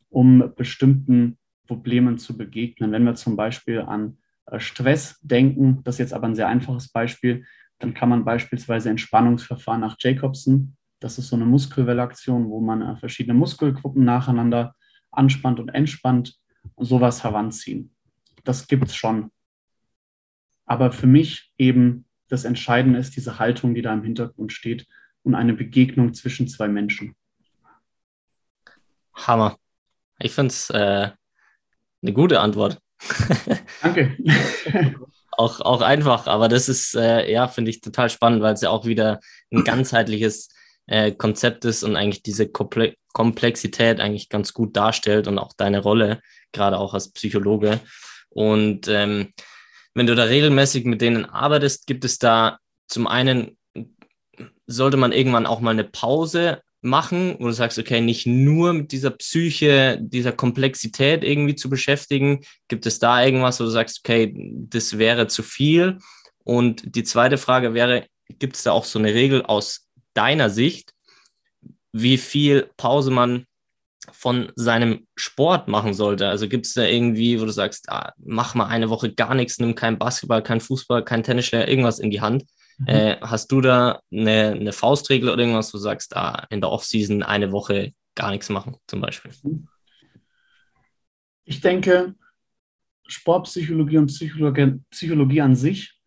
[0.08, 2.92] um bestimmten Problemen zu begegnen.
[2.92, 6.88] Wenn wir zum Beispiel an äh, Stress denken, das ist jetzt aber ein sehr einfaches
[6.88, 7.44] Beispiel,
[7.78, 12.96] dann kann man beispielsweise Entspannungsverfahren nach Jacobson, das ist so eine Muskelrelaktion, wo man äh,
[12.96, 14.74] verschiedene Muskelgruppen nacheinander
[15.10, 16.38] anspannt und entspannt,
[16.76, 17.94] sowas heranziehen.
[18.44, 19.30] Das gibt es schon
[20.66, 24.86] aber für mich eben das Entscheidende ist diese Haltung, die da im Hintergrund steht
[25.22, 27.14] und eine Begegnung zwischen zwei Menschen.
[29.14, 29.58] Hammer.
[30.18, 31.10] Ich finde es äh,
[32.04, 32.78] eine gute Antwort.
[33.82, 34.16] Danke.
[35.32, 38.70] auch, auch einfach, aber das ist, äh, ja, finde ich total spannend, weil es ja
[38.70, 39.20] auch wieder
[39.52, 40.50] ein ganzheitliches
[40.86, 45.80] äh, Konzept ist und eigentlich diese Komple Komplexität eigentlich ganz gut darstellt und auch deine
[45.80, 47.78] Rolle, gerade auch als Psychologe.
[48.28, 49.32] Und ähm,
[49.94, 53.56] wenn du da regelmäßig mit denen arbeitest, gibt es da zum einen,
[54.66, 58.92] sollte man irgendwann auch mal eine Pause machen, wo du sagst, okay, nicht nur mit
[58.92, 62.44] dieser Psyche, dieser Komplexität irgendwie zu beschäftigen.
[62.68, 65.98] Gibt es da irgendwas, wo du sagst, okay, das wäre zu viel?
[66.44, 68.06] Und die zweite Frage wäre,
[68.38, 70.92] gibt es da auch so eine Regel aus deiner Sicht,
[71.92, 73.46] wie viel Pause man
[74.12, 76.28] von seinem Sport machen sollte.
[76.28, 79.58] Also gibt es da irgendwie, wo du sagst, ah, mach mal eine Woche gar nichts,
[79.58, 82.44] nimm kein Basketball, kein Fußball, kein Tennisschläger, irgendwas in die Hand.
[82.78, 82.88] Mhm.
[82.88, 86.70] Äh, hast du da eine, eine, Faustregel oder irgendwas, wo du sagst, ah, in der
[86.70, 89.32] Offseason eine Woche gar nichts machen, zum Beispiel?
[91.44, 92.14] Ich denke,
[93.06, 95.98] Sportpsychologie und Psychologie, Psychologie an sich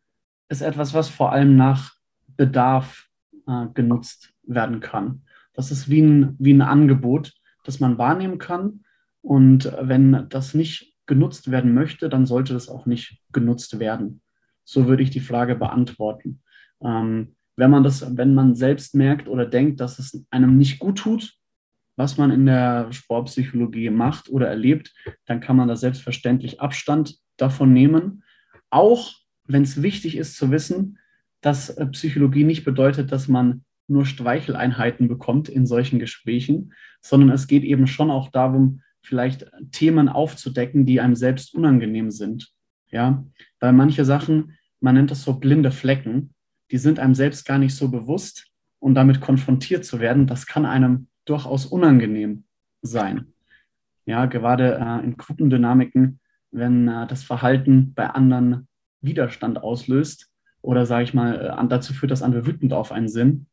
[0.50, 1.94] ist etwas, was vor allem nach
[2.36, 3.08] Bedarf
[3.48, 5.24] äh, genutzt werden kann.
[5.54, 7.34] Das ist wie ein, wie ein Angebot
[7.68, 8.86] das man wahrnehmen kann.
[9.22, 14.22] Und wenn das nicht genutzt werden möchte, dann sollte das auch nicht genutzt werden.
[14.64, 16.42] So würde ich die Frage beantworten.
[16.82, 21.00] Ähm, wenn man das, wenn man selbst merkt oder denkt, dass es einem nicht gut
[21.00, 21.34] tut,
[21.96, 24.94] was man in der Sportpsychologie macht oder erlebt,
[25.26, 28.24] dann kann man da selbstverständlich Abstand davon nehmen.
[28.70, 29.14] Auch
[29.46, 31.00] wenn es wichtig ist zu wissen,
[31.42, 37.48] dass äh, Psychologie nicht bedeutet, dass man nur Streicheleinheiten bekommt in solchen Gesprächen, sondern es
[37.48, 42.52] geht eben schon auch darum, vielleicht Themen aufzudecken, die einem selbst unangenehm sind.
[42.90, 43.26] Ja,
[43.60, 46.34] weil manche Sachen, man nennt das so blinde Flecken,
[46.72, 48.48] die sind einem selbst gar nicht so bewusst
[48.80, 52.44] und damit konfrontiert zu werden, das kann einem durchaus unangenehm
[52.82, 53.34] sein.
[54.06, 56.20] Ja, gerade äh, in Gruppendynamiken,
[56.52, 58.68] wenn äh, das Verhalten bei anderen
[59.02, 63.48] Widerstand auslöst oder, sage ich mal, äh, dazu führt, dass andere wütend auf einen sind,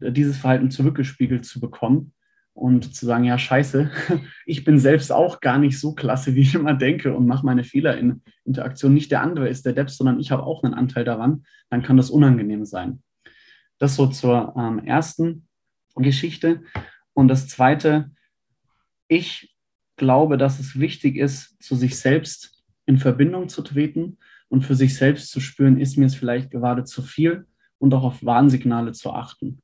[0.00, 2.12] äh, dieses Verhalten zurückgespiegelt zu bekommen
[2.54, 3.90] und zu sagen, ja, scheiße,
[4.46, 7.64] ich bin selbst auch gar nicht so klasse, wie ich immer denke und mache meine
[7.64, 8.94] Fehler in Interaktion.
[8.94, 11.96] Nicht der andere ist der Depp, sondern ich habe auch einen Anteil daran, dann kann
[11.96, 13.02] das unangenehm sein.
[13.78, 15.48] Das so zur ähm, ersten
[15.96, 16.62] Geschichte.
[17.14, 18.10] Und das Zweite,
[19.08, 19.54] ich
[19.96, 24.96] glaube, dass es wichtig ist, zu sich selbst in Verbindung zu treten und für sich
[24.96, 27.46] selbst zu spüren, ist mir es vielleicht gerade zu viel
[27.78, 29.62] und auch auf Warnsignale zu achten.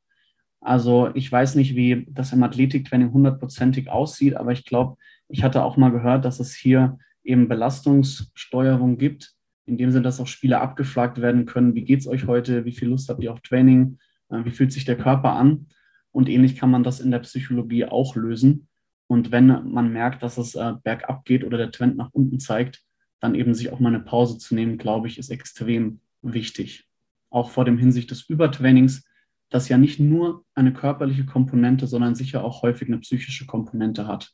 [0.60, 4.96] Also ich weiß nicht, wie das im Athletiktraining hundertprozentig aussieht, aber ich glaube,
[5.28, 9.34] ich hatte auch mal gehört, dass es hier eben Belastungssteuerung gibt,
[9.66, 12.72] in dem Sinne, dass auch Spieler abgefragt werden können, wie geht es euch heute, wie
[12.72, 13.98] viel Lust habt ihr auf Training,
[14.30, 15.66] äh, wie fühlt sich der Körper an.
[16.10, 18.68] Und ähnlich kann man das in der Psychologie auch lösen.
[19.06, 22.82] Und wenn man merkt, dass es äh, bergab geht oder der Trend nach unten zeigt,
[23.20, 26.88] dann eben sich auch mal eine Pause zu nehmen, glaube ich, ist extrem wichtig.
[27.30, 29.04] Auch vor dem Hinsicht des Übertrainings,
[29.50, 34.32] das ja nicht nur eine körperliche Komponente, sondern sicher auch häufig eine psychische Komponente hat.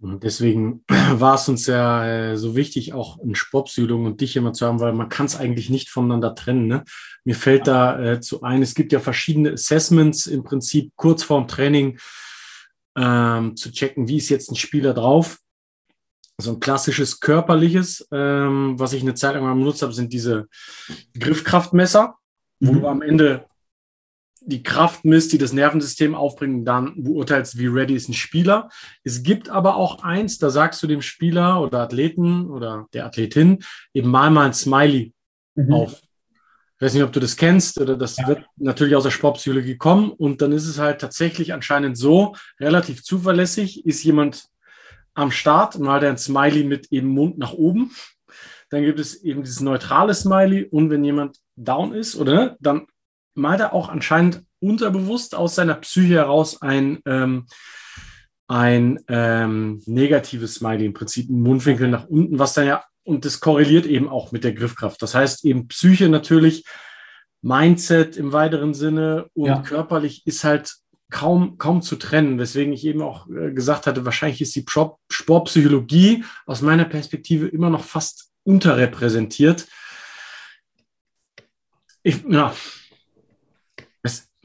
[0.00, 4.52] Und deswegen war es uns ja äh, so wichtig, auch einen Sportpsychologen und dich immer
[4.52, 6.66] zu haben, weil man kann es eigentlich nicht voneinander trennen.
[6.66, 6.84] Ne?
[7.24, 11.48] Mir fällt da äh, zu ein, es gibt ja verschiedene Assessments im Prinzip kurz vorm
[11.48, 11.98] Training
[12.96, 15.38] ähm, zu checken, wie ist jetzt ein Spieler drauf.
[16.36, 20.48] So ein klassisches körperliches, ähm, was ich eine Zeit lang mal benutzt habe, sind diese
[21.18, 22.16] Griffkraftmesser,
[22.58, 22.80] wo mhm.
[22.80, 23.46] du am Ende
[24.46, 28.68] die Kraft misst, die das Nervensystem aufbringen, dann beurteilst, wie ready ist ein Spieler.
[29.02, 33.64] Es gibt aber auch eins, da sagst du dem Spieler oder Athleten oder der Athletin
[33.94, 35.12] eben mal mal ein Smiley
[35.54, 35.72] mhm.
[35.72, 36.00] auf.
[36.76, 38.28] Ich weiß nicht, ob du das kennst oder das ja.
[38.28, 43.02] wird natürlich aus der Sportpsychologie kommen und dann ist es halt tatsächlich anscheinend so relativ
[43.02, 44.48] zuverlässig, ist jemand
[45.14, 47.92] am Start und hat ein Smiley mit eben Mund nach oben.
[48.70, 52.86] Dann gibt es eben dieses neutrale Smiley und wenn jemand down ist, oder dann
[53.60, 57.46] er auch anscheinend unterbewusst aus seiner Psyche heraus ein, ähm,
[58.48, 63.40] ein ähm, negatives Smiley, im Prinzip ein Mundwinkel nach unten, was dann ja, und das
[63.40, 65.00] korreliert eben auch mit der Griffkraft.
[65.02, 66.64] Das heißt eben Psyche natürlich,
[67.42, 69.60] Mindset im weiteren Sinne und ja.
[69.60, 70.76] körperlich ist halt
[71.10, 74.64] kaum, kaum zu trennen, weswegen ich eben auch äh, gesagt hatte, wahrscheinlich ist die
[75.10, 79.66] Sportpsychologie aus meiner Perspektive immer noch fast unterrepräsentiert.
[82.02, 82.54] Ich, ja,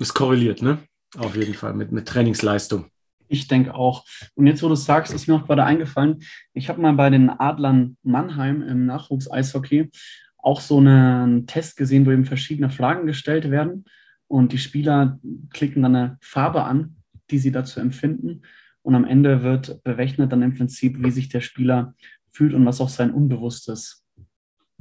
[0.01, 0.79] es korreliert, ne?
[1.17, 2.85] Auf jeden Fall mit, mit Trainingsleistung.
[3.27, 4.05] Ich denke auch.
[4.35, 7.29] Und jetzt, wo du sagst, ist mir auch gerade eingefallen, ich habe mal bei den
[7.29, 9.89] Adlern Mannheim im Nachwuchs-Eishockey
[10.38, 13.85] auch so einen Test gesehen, wo eben verschiedene Fragen gestellt werden
[14.27, 15.19] und die Spieler
[15.51, 16.95] klicken dann eine Farbe an,
[17.29, 18.43] die sie dazu empfinden.
[18.81, 21.93] Und am Ende wird berechnet dann im Prinzip, wie sich der Spieler
[22.31, 24.05] fühlt und was auch sein Unbewusstes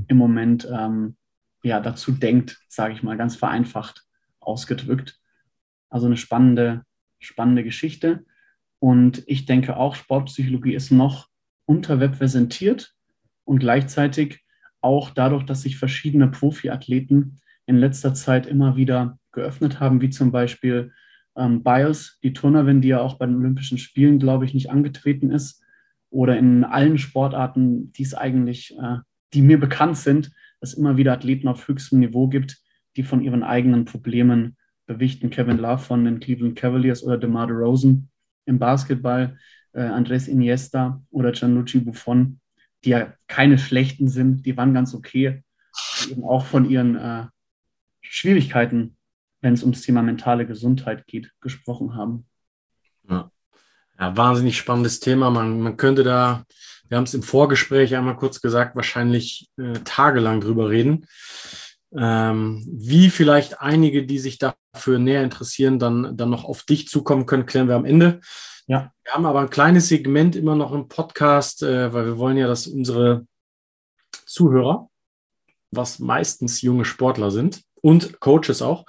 [0.07, 1.17] im Moment ähm,
[1.63, 4.08] ja, dazu denkt, sage ich mal, ganz vereinfacht
[4.49, 5.21] ausgedrückt.
[5.89, 6.83] Also eine spannende,
[7.19, 8.25] spannende Geschichte.
[8.81, 11.29] Und ich denke auch, Sportpsychologie ist noch
[11.67, 12.95] unterrepräsentiert
[13.45, 14.45] und gleichzeitig
[14.81, 20.31] auch dadurch, dass sich verschiedene Profiathleten in letzter Zeit immer wieder geöffnet haben, wie zum
[20.31, 20.93] Beispiel
[21.37, 25.31] ähm, Biles, die Turnerin, die ja auch bei den Olympischen Spielen, glaube ich, nicht angetreten
[25.31, 25.63] ist,
[26.11, 28.99] oder in allen Sportarten, die es eigentlich, äh,
[29.35, 30.31] die mir bekannt sind,
[30.61, 32.59] es immer wieder Athleten auf höchstem Niveau gibt,
[32.97, 35.31] die von ihren eigenen Problemen berichten.
[35.31, 38.09] Kevin Love von den Cleveland Cavaliers oder DeMar DeRozan
[38.47, 39.39] im Basketball,
[39.73, 42.41] äh, Andres Iniesta oder Gianluigi Buffon,
[42.85, 45.43] die ja keine schlechten sind, die waren ganz okay,
[46.05, 47.27] die eben auch von ihren äh,
[48.01, 48.97] Schwierigkeiten,
[49.41, 52.27] wenn es ums Thema mentale Gesundheit geht, gesprochen haben.
[53.09, 53.31] Ja,
[53.99, 55.31] ja wahnsinnig spannendes Thema.
[55.31, 56.45] Man, man könnte da,
[56.89, 61.07] wir haben es im Vorgespräch einmal kurz gesagt, wahrscheinlich äh, tagelang drüber reden.
[61.97, 67.27] Ähm, wie vielleicht einige, die sich dafür näher interessieren, dann, dann noch auf dich zukommen
[67.27, 68.21] können, klären wir am Ende.
[68.67, 68.93] Ja.
[69.03, 72.47] Wir haben aber ein kleines Segment immer noch im Podcast, äh, weil wir wollen ja,
[72.47, 73.27] dass unsere
[74.27, 74.91] Zuhörer,
[75.71, 78.85] was meistens junge Sportler sind und Coaches auch,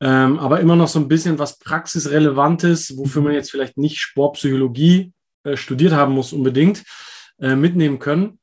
[0.00, 5.12] ähm, aber immer noch so ein bisschen was Praxisrelevantes, wofür man jetzt vielleicht nicht Sportpsychologie
[5.42, 6.84] äh, studiert haben muss unbedingt,
[7.40, 8.38] äh, mitnehmen können.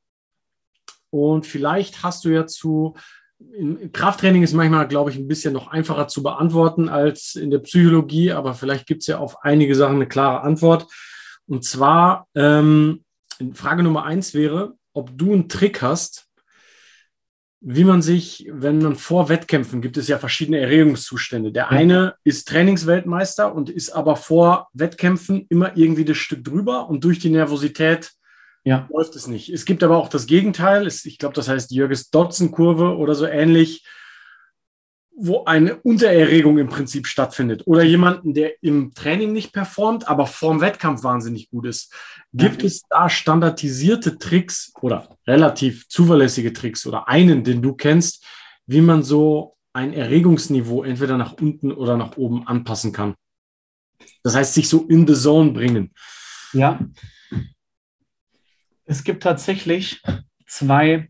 [1.09, 2.95] Und vielleicht hast du ja zu
[3.91, 8.31] Krafttraining ist manchmal, glaube ich, ein bisschen noch einfacher zu beantworten als in der Psychologie,
[8.31, 10.87] aber vielleicht gibt es ja auf einige Sachen eine klare Antwort.
[11.47, 13.03] Und zwar, ähm,
[13.53, 16.27] Frage Nummer eins wäre, ob du einen Trick hast,
[17.67, 21.51] wie man sich, wenn man vor Wettkämpfen, gibt es ja verschiedene Erregungszustände.
[21.51, 27.03] Der eine ist Trainingsweltmeister und ist aber vor Wettkämpfen immer irgendwie das Stück drüber und
[27.03, 28.11] durch die Nervosität
[28.65, 28.87] ja.
[28.91, 29.49] läuft es nicht.
[29.49, 30.87] Es gibt aber auch das Gegenteil.
[30.87, 33.85] Ich glaube, das heißt Jürges Dotzen-Kurve oder so ähnlich,
[35.17, 37.63] wo eine Untererregung im Prinzip stattfindet.
[37.67, 41.93] Oder jemanden, der im Training nicht performt, aber vorm Wettkampf wahnsinnig gut ist.
[42.33, 42.67] Gibt ja.
[42.67, 48.25] es da standardisierte Tricks oder relativ zuverlässige Tricks oder einen, den du kennst,
[48.65, 53.13] wie man so ein Erregungsniveau entweder nach unten oder nach oben anpassen kann?
[54.23, 55.93] Das heißt, sich so in the zone bringen.
[56.51, 56.79] Ja,
[58.85, 60.01] es gibt tatsächlich
[60.45, 61.09] zwei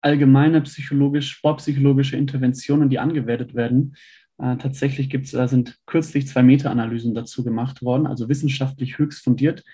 [0.00, 3.96] allgemeine psychologisch, sportpsychologische Interventionen, die angewendet werden.
[4.38, 9.64] Äh, tatsächlich gibt's, da sind kürzlich zwei Meta-Analysen dazu gemacht worden, also wissenschaftlich höchst fundiert.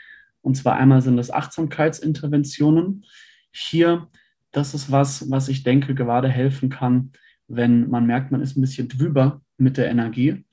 [0.40, 3.04] Und zwar einmal sind das Achtsamkeitsinterventionen.
[3.52, 4.08] Hier,
[4.52, 7.12] das ist was, was ich denke, gerade helfen kann,
[7.48, 10.44] wenn man merkt, man ist ein bisschen drüber mit der Energie,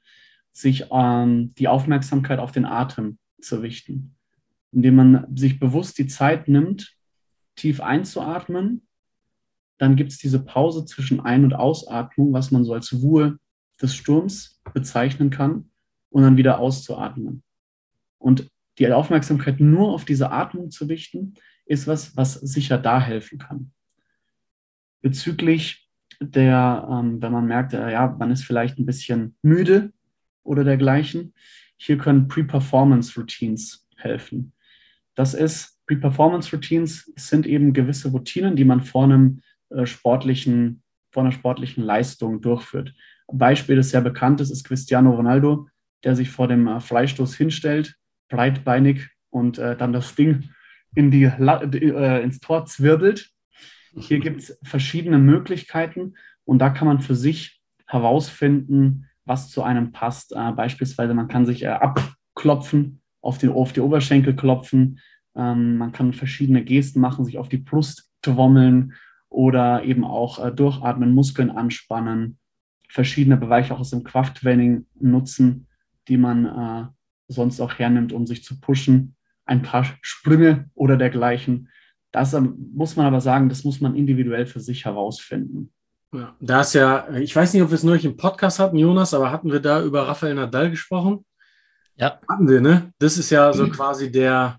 [0.51, 4.16] sich ähm, die Aufmerksamkeit auf den Atem zu richten
[4.71, 6.95] indem man sich bewusst die Zeit nimmt,
[7.56, 8.88] tief einzuatmen.
[9.77, 13.39] Dann gibt es diese Pause zwischen Ein- und Ausatmung, was man so als Ruhe
[13.82, 15.69] des Sturms bezeichnen kann,
[16.10, 17.43] und dann wieder auszuatmen.
[18.17, 18.49] Und
[18.80, 21.34] die Aufmerksamkeit nur auf diese Atmung zu richten,
[21.65, 23.71] ist was, was sicher da helfen kann.
[25.01, 29.93] Bezüglich der, ähm, wenn man merkt, äh, ja, man ist vielleicht ein bisschen müde
[30.43, 31.34] oder dergleichen,
[31.77, 34.53] hier können Pre-Performance Routines helfen.
[35.17, 41.23] Das ist, Pre-Performance Routines sind eben gewisse Routinen, die man vor einem äh, sportlichen, vor
[41.23, 42.93] einer sportlichen Leistung durchführt.
[43.27, 45.67] Ein Beispiel, das sehr bekannt ist, ist Cristiano Ronaldo,
[46.03, 47.95] der sich vor dem äh, Freistoß hinstellt,
[48.30, 50.51] breitbeinig und äh, dann das Ding
[50.93, 53.32] in die, äh, ins Tor zwirbelt.
[53.95, 59.91] Hier gibt es verschiedene Möglichkeiten und da kann man für sich herausfinden, was zu einem
[59.93, 60.34] passt.
[60.34, 64.99] Äh, beispielsweise man kann sich äh, abklopfen auf, den, auf die Oberschenkel klopfen.
[65.35, 68.93] Ähm, man kann verschiedene Gesten machen, sich auf die Brust trommeln
[69.29, 72.37] oder eben auch äh, durchatmen, Muskeln anspannen,
[72.87, 75.67] verschiedene Bereiche auch aus dem Krafttraining nutzen,
[76.07, 76.87] die man äh,
[77.27, 79.15] sonst auch hernimmt, um sich zu pushen.
[79.45, 81.67] Ein paar Sprünge oder dergleichen.
[82.11, 85.73] Das ähm, muss man aber sagen, das muss man individuell für sich herausfinden.
[86.13, 89.13] Ja, da ist ja, ich weiß nicht, ob wir es neulich im Podcast hatten, Jonas,
[89.13, 91.25] aber hatten wir da über Rafael Nadal gesprochen?
[91.97, 92.19] Ja.
[92.29, 92.93] Hatten wir, ne?
[92.99, 93.71] Das ist ja so mhm.
[93.71, 94.57] quasi der,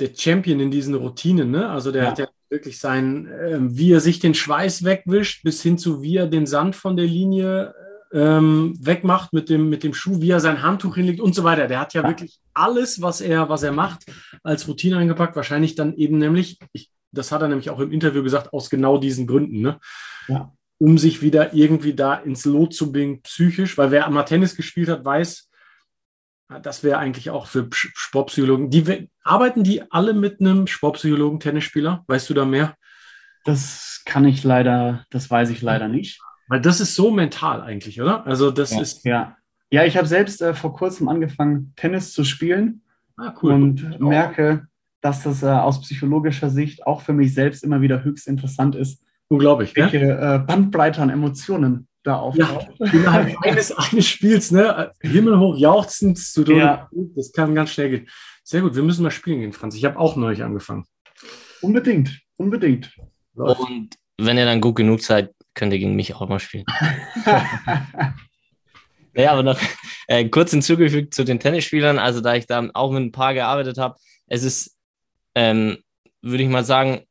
[0.00, 1.68] der Champion in diesen Routinen, ne?
[1.68, 2.10] Also der ja.
[2.10, 6.16] hat ja wirklich sein, äh, wie er sich den Schweiß wegwischt, bis hin zu wie
[6.16, 7.74] er den Sand von der Linie
[8.12, 11.66] ähm, wegmacht mit dem, mit dem Schuh, wie er sein Handtuch hinlegt und so weiter.
[11.66, 14.06] Der hat ja, wirklich alles, was er, was er macht,
[14.42, 15.36] als Routine eingepackt.
[15.36, 18.98] Wahrscheinlich dann eben nämlich, ich, das hat er nämlich auch im Interview gesagt, aus genau
[18.98, 19.78] diesen Gründen, ne?
[20.28, 20.52] Ja.
[20.80, 24.88] Um sich wieder irgendwie da ins Lot zu bringen, psychisch, weil wer einmal Tennis gespielt
[24.88, 25.47] hat, weiß,
[26.62, 28.70] das wäre eigentlich auch für Sportpsychologen.
[28.70, 32.04] Die arbeiten die alle mit einem Sportpsychologen, Tennisspieler?
[32.06, 32.74] Weißt du da mehr?
[33.44, 36.20] Das kann ich leider, das weiß ich leider nicht.
[36.48, 38.26] Weil das ist so mental eigentlich, oder?
[38.26, 39.04] Also das ja, ist.
[39.04, 39.36] Ja,
[39.70, 42.82] ja ich habe selbst äh, vor kurzem angefangen, Tennis zu spielen
[43.18, 43.52] ah, cool.
[43.52, 44.66] und merke,
[45.02, 49.04] dass das äh, aus psychologischer Sicht auch für mich selbst immer wieder höchst interessant ist.
[49.28, 52.68] Unglaublich, welche äh, Bandbreite an Emotionen da auftaucht.
[52.78, 54.92] Ja, innerhalb eines, eines Spiels, ne?
[55.00, 56.56] Himmelhoch jauchzend zu tun.
[56.56, 56.88] Ja.
[57.14, 58.08] Das kann ganz schnell gehen.
[58.42, 59.74] Sehr gut, wir müssen mal spielen gehen, Franz.
[59.74, 60.84] Ich habe auch neulich angefangen.
[61.60, 62.96] Unbedingt, unbedingt.
[63.34, 66.64] Und wenn ihr dann gut genug seid, könnt ihr gegen mich auch mal spielen.
[69.14, 69.60] ja, aber noch
[70.06, 71.98] äh, kurz hinzugefügt zu den Tennisspielern.
[71.98, 73.96] Also, da ich da auch mit ein paar gearbeitet habe,
[74.26, 74.76] es ist,
[75.34, 75.78] ähm,
[76.22, 77.02] würde ich mal sagen,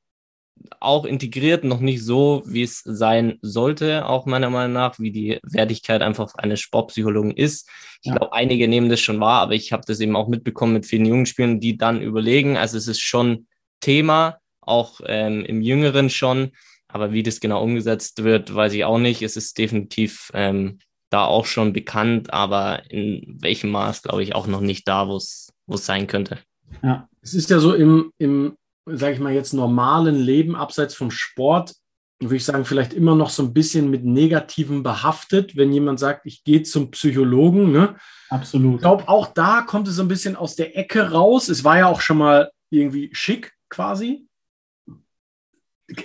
[0.80, 5.40] auch integriert, noch nicht so, wie es sein sollte, auch meiner Meinung nach, wie die
[5.44, 7.70] Wertigkeit einfach eines Sportpsychologen ist.
[8.02, 8.16] Ich ja.
[8.16, 11.06] glaube, einige nehmen das schon wahr, aber ich habe das eben auch mitbekommen mit vielen
[11.06, 12.58] jungen Spielern, die dann überlegen.
[12.58, 13.48] Also es ist schon
[13.80, 16.52] Thema, auch ähm, im Jüngeren schon,
[16.88, 19.22] aber wie das genau umgesetzt wird, weiß ich auch nicht.
[19.22, 20.80] Es ist definitiv ähm,
[21.10, 25.16] da auch schon bekannt, aber in welchem Maß, glaube ich, auch noch nicht da, wo
[25.16, 26.40] es sein könnte.
[26.84, 28.58] Ja, es ist ja so im, im
[28.88, 31.74] sage ich mal jetzt, normalen Leben abseits vom Sport
[32.20, 36.26] würde ich sagen, vielleicht immer noch so ein bisschen mit Negativen behaftet, wenn jemand sagt,
[36.26, 37.72] ich gehe zum Psychologen.
[37.72, 37.96] Ne?
[38.30, 38.76] Absolut.
[38.76, 41.48] Ich glaube, auch da kommt es so ein bisschen aus der Ecke raus.
[41.48, 44.28] Es war ja auch schon mal irgendwie schick quasi.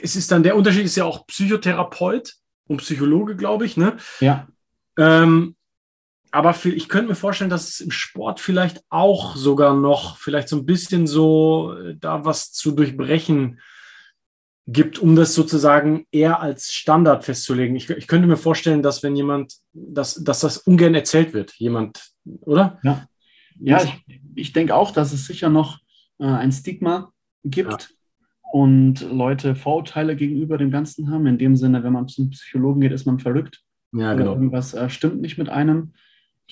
[0.02, 2.34] Es ist dann, der Unterschied ist ja auch Psychotherapeut
[2.68, 3.76] und Psychologe, glaube ich.
[3.76, 3.96] Ne?
[4.20, 4.46] Ja.
[4.98, 5.56] Ähm,
[6.32, 10.48] aber für, ich könnte mir vorstellen, dass es im Sport vielleicht auch sogar noch vielleicht
[10.48, 13.60] so ein bisschen so äh, da was zu durchbrechen
[14.66, 17.76] gibt, um das sozusagen eher als Standard festzulegen.
[17.76, 22.12] Ich, ich könnte mir vorstellen, dass wenn jemand, dass, dass das ungern erzählt wird, jemand,
[22.24, 22.78] oder?
[22.82, 23.06] Ja,
[23.60, 25.80] ja ich, ich denke auch, dass es sicher noch
[26.18, 27.12] äh, ein Stigma
[27.44, 28.50] gibt ja.
[28.52, 31.26] und Leute Vorurteile gegenüber dem Ganzen haben.
[31.26, 33.60] In dem Sinne, wenn man zum Psychologen geht, ist man verrückt.
[33.92, 34.32] Ja, genau.
[34.32, 35.92] irgendwas äh, stimmt nicht mit einem.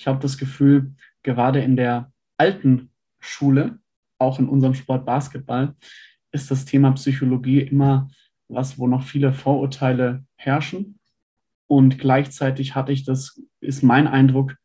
[0.01, 2.89] Ich habe das Gefühl, gerade in der alten
[3.19, 3.77] Schule,
[4.17, 5.75] auch in unserem Sport Basketball,
[6.31, 8.07] ist das Thema Psychologie immer
[8.47, 10.97] was, wo noch viele Vorurteile herrschen.
[11.67, 14.55] Und gleichzeitig hatte ich das, ist mein Eindruck,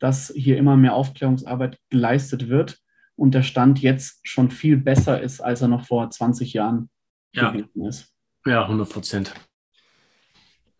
[0.00, 2.80] dass hier immer mehr Aufklärungsarbeit geleistet wird
[3.14, 6.90] und der Stand jetzt schon viel besser ist, als er noch vor 20 Jahren
[7.32, 7.52] ja.
[7.52, 8.12] gewesen ist.
[8.44, 9.32] Ja, 100 Prozent.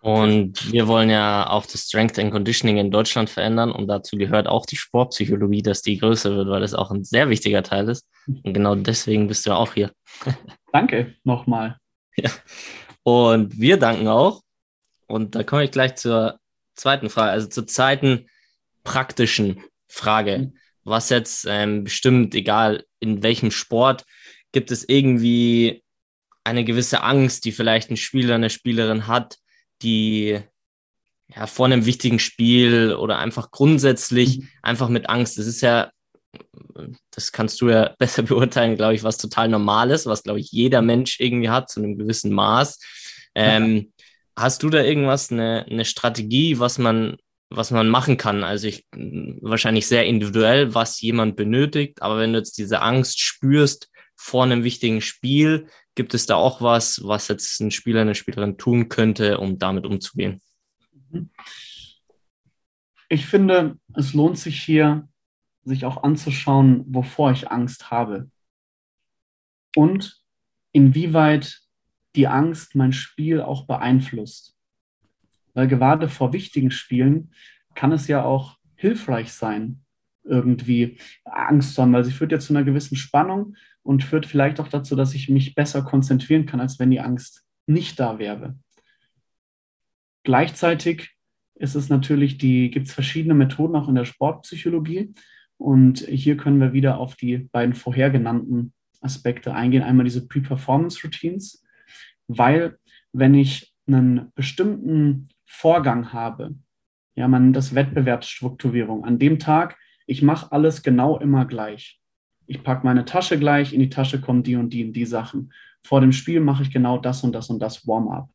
[0.03, 4.49] Und wir wollen ja auch das Strength and Conditioning in Deutschland verändern und dazu gehört
[4.49, 8.09] auch die Sportpsychologie, dass die größer wird, weil das auch ein sehr wichtiger Teil ist.
[8.27, 9.93] Und genau deswegen bist du ja auch hier.
[10.73, 11.77] Danke nochmal.
[12.17, 12.31] Ja.
[13.05, 14.43] Und wir danken auch.
[15.07, 16.41] Und da komme ich gleich zur
[16.75, 18.27] zweiten Frage, also zur zweiten
[18.83, 20.39] praktischen Frage.
[20.39, 20.57] Mhm.
[20.83, 24.05] Was jetzt ähm, bestimmt, egal in welchem Sport,
[24.51, 25.85] gibt es irgendwie
[26.43, 29.37] eine gewisse Angst, die vielleicht ein Spieler, eine Spielerin hat,
[29.83, 30.41] die
[31.35, 34.49] ja, vor einem wichtigen Spiel oder einfach grundsätzlich mhm.
[34.63, 35.39] einfach mit Angst.
[35.39, 35.91] Das ist ja,
[37.11, 40.51] das kannst du ja besser beurteilen, glaube ich, was total normal ist, was, glaube ich,
[40.53, 42.79] jeder Mensch irgendwie hat, zu einem gewissen Maß.
[43.35, 43.93] Ähm.
[44.35, 47.19] Hast du da irgendwas, eine, eine Strategie, was man,
[47.51, 48.45] was man machen kann?
[48.45, 48.87] Also ich
[49.43, 54.65] wahrscheinlich sehr individuell, was jemand benötigt, aber wenn du jetzt diese Angst spürst vor einem
[54.65, 59.39] wichtigen Spiel, Gibt es da auch was, was jetzt ein Spieler, eine Spielerin tun könnte,
[59.39, 60.41] um damit umzugehen?
[63.09, 65.09] Ich finde, es lohnt sich hier,
[65.65, 68.31] sich auch anzuschauen, wovor ich Angst habe.
[69.77, 70.23] Und
[70.73, 71.61] inwieweit
[72.17, 74.57] die Angst mein Spiel auch beeinflusst.
[75.55, 77.33] Weil gerade vor wichtigen Spielen
[77.75, 79.85] kann es ja auch hilfreich sein,
[80.25, 84.61] irgendwie Angst zu haben, weil sie führt ja zu einer gewissen Spannung und führt vielleicht
[84.61, 88.57] auch dazu, dass ich mich besser konzentrieren kann, als wenn die Angst nicht da wäre.
[90.25, 91.11] Gleichzeitig
[91.55, 95.15] ist es natürlich die, gibt es verschiedene Methoden auch in der Sportpsychologie.
[95.59, 99.83] Und hier können wir wieder auf die beiden vorher genannten Aspekte eingehen.
[99.83, 101.65] Einmal diese Pre-Performance Routines,
[102.27, 102.79] weil
[103.13, 106.55] wenn ich einen bestimmten Vorgang habe,
[107.15, 109.05] ja, man das Wettbewerbsstrukturierung.
[109.05, 109.77] An dem Tag,
[110.07, 112.02] ich mache alles genau immer gleich
[112.53, 115.55] ich packe meine Tasche gleich, in die Tasche kommen die und die und die Sachen.
[115.83, 118.29] Vor dem Spiel mache ich genau das und das und das Warm-up.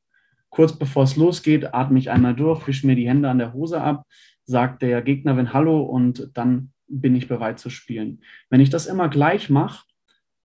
[0.50, 3.80] Kurz bevor es losgeht, atme ich einmal durch, wische mir die Hände an der Hose
[3.80, 4.08] ab,
[4.44, 8.24] sagt der Gegnerin Hallo und dann bin ich bereit zu spielen.
[8.50, 9.86] Wenn ich das immer gleich mache,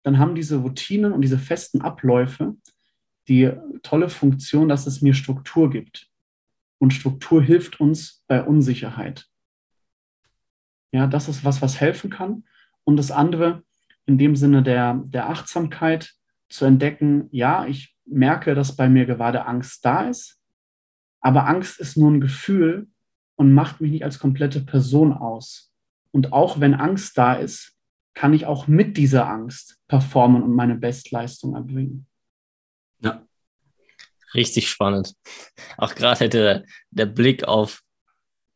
[0.02, 2.56] dann haben diese Routinen und diese festen Abläufe
[3.28, 3.52] die
[3.84, 6.08] tolle Funktion, dass es mir Struktur gibt.
[6.80, 9.28] Und Struktur hilft uns bei Unsicherheit.
[10.92, 12.46] Ja, das ist was, was helfen kann.
[12.90, 13.62] Und das andere,
[14.08, 16.16] in dem Sinne der, der Achtsamkeit,
[16.50, 20.40] zu entdecken, ja, ich merke, dass bei mir gerade Angst da ist,
[21.22, 22.88] aber Angst ist nur ein Gefühl
[23.36, 25.72] und macht mich nicht als komplette Person aus.
[26.10, 27.76] Und auch wenn Angst da ist,
[28.16, 32.08] kann ich auch mit dieser Angst performen und meine Bestleistung erbringen.
[33.04, 33.24] Ja,
[34.34, 35.14] richtig spannend.
[35.78, 37.84] Auch gerade der, der Blick auf,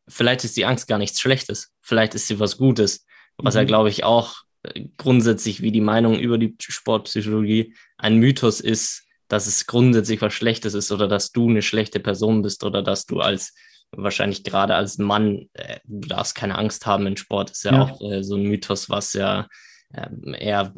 [0.08, 3.06] vielleicht ist die Angst gar nichts Schlechtes, vielleicht ist sie was Gutes
[3.38, 3.60] was mhm.
[3.60, 9.04] ja, glaube ich, auch äh, grundsätzlich wie die Meinung über die Sportpsychologie ein Mythos ist,
[9.28, 13.06] dass es grundsätzlich was Schlechtes ist oder dass du eine schlechte Person bist oder dass
[13.06, 13.54] du als
[13.90, 17.82] wahrscheinlich gerade als Mann, äh, du darfst keine Angst haben in Sport, ist ja, ja.
[17.82, 19.48] auch äh, so ein Mythos, was ja
[19.92, 20.08] äh,
[20.38, 20.74] eher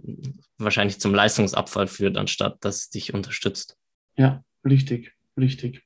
[0.59, 3.77] wahrscheinlich zum Leistungsabfall führt, anstatt dass es dich unterstützt.
[4.17, 5.83] Ja, richtig, richtig.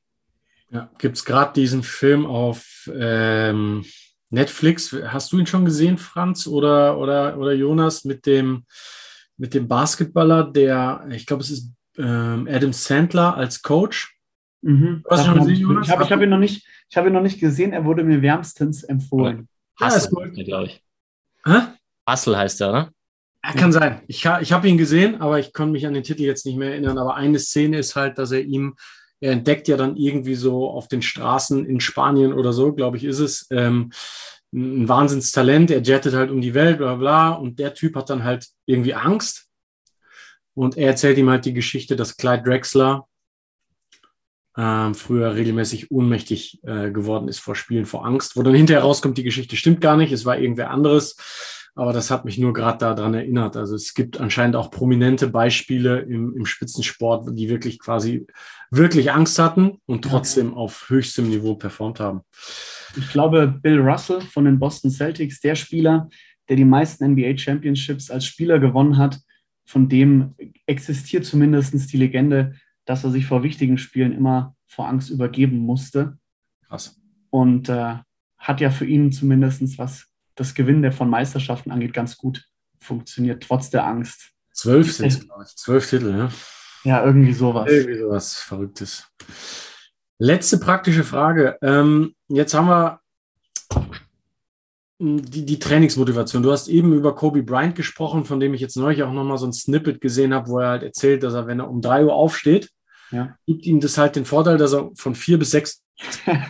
[0.71, 3.85] Ja, gibt es gerade diesen Film auf ähm,
[4.31, 8.65] Netflix, hast du ihn schon gesehen, Franz oder, oder, oder Jonas, mit dem,
[9.37, 14.17] mit dem Basketballer, der, ich glaube, es ist ähm, Adam Sandler als Coach.
[14.63, 15.03] Mhm.
[15.11, 15.87] Hast du schon gesehen, Jonas?
[15.87, 18.85] Ich habe hab ihn, noch nicht, hab ihn noch nicht gesehen, er wurde mir wärmstens
[18.85, 19.49] empfohlen.
[19.81, 20.83] Hustle, ja, glaube ich.
[21.45, 21.59] Hä?
[22.09, 22.93] Hustle heißt er, oder?
[23.45, 24.03] Ja, kann sein.
[24.07, 26.73] Ich, ich habe ihn gesehen, aber ich konnte mich an den Titel jetzt nicht mehr
[26.73, 26.99] erinnern.
[26.99, 28.75] Aber eine Szene ist halt, dass er ihm
[29.21, 33.05] er entdeckt ja dann irgendwie so auf den Straßen in Spanien oder so, glaube ich,
[33.05, 33.91] ist es, ähm,
[34.53, 35.71] ein Wahnsinnstalent.
[35.71, 37.31] Er jettet halt um die Welt, bla bla.
[37.31, 39.47] Und der Typ hat dann halt irgendwie Angst.
[40.55, 43.07] Und er erzählt ihm halt die Geschichte, dass Clyde Drexler
[44.57, 48.37] ähm, früher regelmäßig ohnmächtig äh, geworden ist vor Spielen, vor Angst.
[48.37, 51.17] Wo dann hinterher rauskommt, die Geschichte stimmt gar nicht, es war irgendwer anderes.
[51.75, 53.57] Aber das hat mich nur gerade daran erinnert.
[53.57, 58.27] Also es gibt anscheinend auch prominente Beispiele im, im Spitzensport, die wirklich quasi
[58.71, 62.23] wirklich Angst hatten und trotzdem auf höchstem Niveau performt haben.
[62.97, 66.09] Ich glaube, Bill Russell von den Boston Celtics, der Spieler,
[66.49, 69.21] der die meisten NBA Championships als Spieler gewonnen hat,
[69.65, 70.35] von dem
[70.67, 72.55] existiert zumindest die Legende,
[72.85, 76.19] dass er sich vor wichtigen Spielen immer vor Angst übergeben musste.
[76.67, 77.01] Krass.
[77.31, 77.95] Und äh,
[78.37, 80.10] hat ja für ihn zumindest, was
[80.41, 82.49] das Gewinnen von Meisterschaften angeht, ganz gut
[82.81, 84.31] funktioniert, trotz der Angst.
[84.53, 85.55] Zwölf sind es, glaube ich.
[85.55, 86.31] Zwölf Titel, ja.
[86.83, 87.71] Ja, irgendwie sowas.
[87.71, 89.07] Irgendwie sowas Verrücktes.
[90.19, 91.59] Letzte praktische Frage.
[91.61, 93.01] Ähm, jetzt haben wir
[94.99, 96.43] die, die Trainingsmotivation.
[96.43, 99.47] Du hast eben über Kobe Bryant gesprochen, von dem ich jetzt neulich auch nochmal so
[99.47, 102.15] ein Snippet gesehen habe, wo er halt erzählt, dass er, wenn er um drei Uhr
[102.15, 102.71] aufsteht,
[103.11, 103.37] ja.
[103.47, 105.83] gibt ihm das halt den Vorteil, dass er von vier bis sechs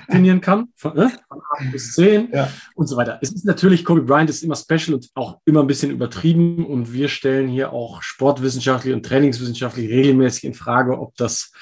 [0.09, 2.48] trainieren kann, von, äh, von acht bis zehn ja.
[2.74, 3.18] und so weiter.
[3.20, 6.92] Es ist natürlich, Kobe Bryant ist immer special und auch immer ein bisschen übertrieben und
[6.92, 11.53] wir stellen hier auch sportwissenschaftlich und trainingswissenschaftlich regelmäßig in Frage, ob das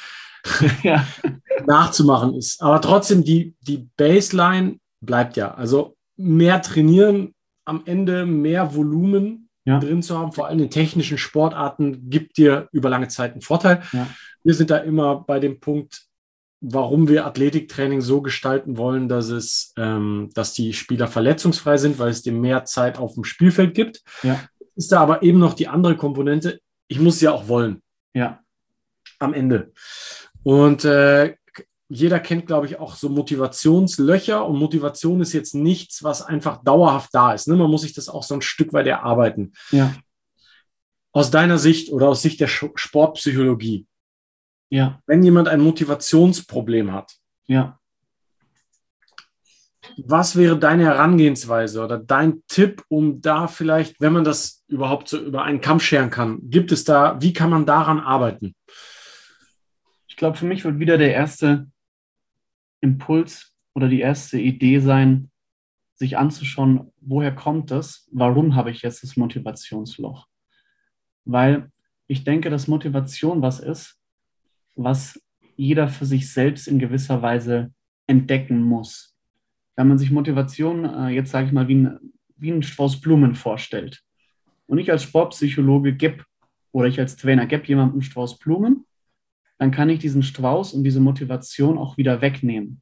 [0.82, 1.06] ja.
[1.66, 2.62] nachzumachen ist.
[2.62, 5.54] Aber trotzdem, die, die Baseline bleibt ja.
[5.54, 7.34] Also mehr trainieren,
[7.64, 9.78] am Ende mehr Volumen ja.
[9.78, 13.82] drin zu haben, vor allem in technischen Sportarten, gibt dir über lange Zeit einen Vorteil.
[13.92, 14.06] Ja.
[14.42, 16.07] Wir sind da immer bei dem Punkt,
[16.60, 22.10] warum wir Athletiktraining so gestalten wollen, dass es, ähm, dass die Spieler verletzungsfrei sind, weil
[22.10, 24.02] es dir mehr Zeit auf dem Spielfeld gibt.
[24.22, 24.40] Ja.
[24.74, 26.60] Ist da aber eben noch die andere Komponente.
[26.88, 27.82] Ich muss ja auch wollen.
[28.14, 28.40] Ja.
[29.18, 29.72] Am Ende.
[30.42, 31.34] Und äh,
[31.88, 37.14] jeder kennt, glaube ich, auch so Motivationslöcher und Motivation ist jetzt nichts, was einfach dauerhaft
[37.14, 37.48] da ist.
[37.48, 37.56] Ne?
[37.56, 39.52] Man muss sich das auch so ein Stück weit erarbeiten.
[39.70, 39.94] Ja.
[41.12, 43.86] Aus deiner Sicht oder aus Sicht der Sportpsychologie,
[44.70, 45.00] ja.
[45.06, 47.16] wenn jemand ein Motivationsproblem hat,
[47.46, 47.78] ja.
[49.96, 55.18] was wäre deine Herangehensweise oder dein Tipp, um da vielleicht, wenn man das überhaupt so
[55.18, 58.54] über einen Kamm scheren kann, gibt es da, wie kann man daran arbeiten?
[60.06, 61.66] Ich glaube, für mich wird wieder der erste
[62.80, 65.30] Impuls oder die erste Idee sein,
[65.94, 68.08] sich anzuschauen, woher kommt das?
[68.12, 70.26] Warum habe ich jetzt das Motivationsloch?
[71.24, 71.70] Weil
[72.06, 73.97] ich denke, dass Motivation was ist,
[74.78, 75.20] was
[75.56, 77.72] jeder für sich selbst in gewisser Weise
[78.06, 79.16] entdecken muss.
[79.76, 81.98] Wenn man sich Motivation, äh, jetzt sage ich mal, wie ein,
[82.36, 84.02] wie ein Strauß Blumen vorstellt
[84.66, 86.24] und ich als Sportpsychologe gebe
[86.72, 88.86] oder ich als Trainer gebe jemandem Strauß Blumen,
[89.58, 92.80] dann kann ich diesen Strauß und diese Motivation auch wieder wegnehmen.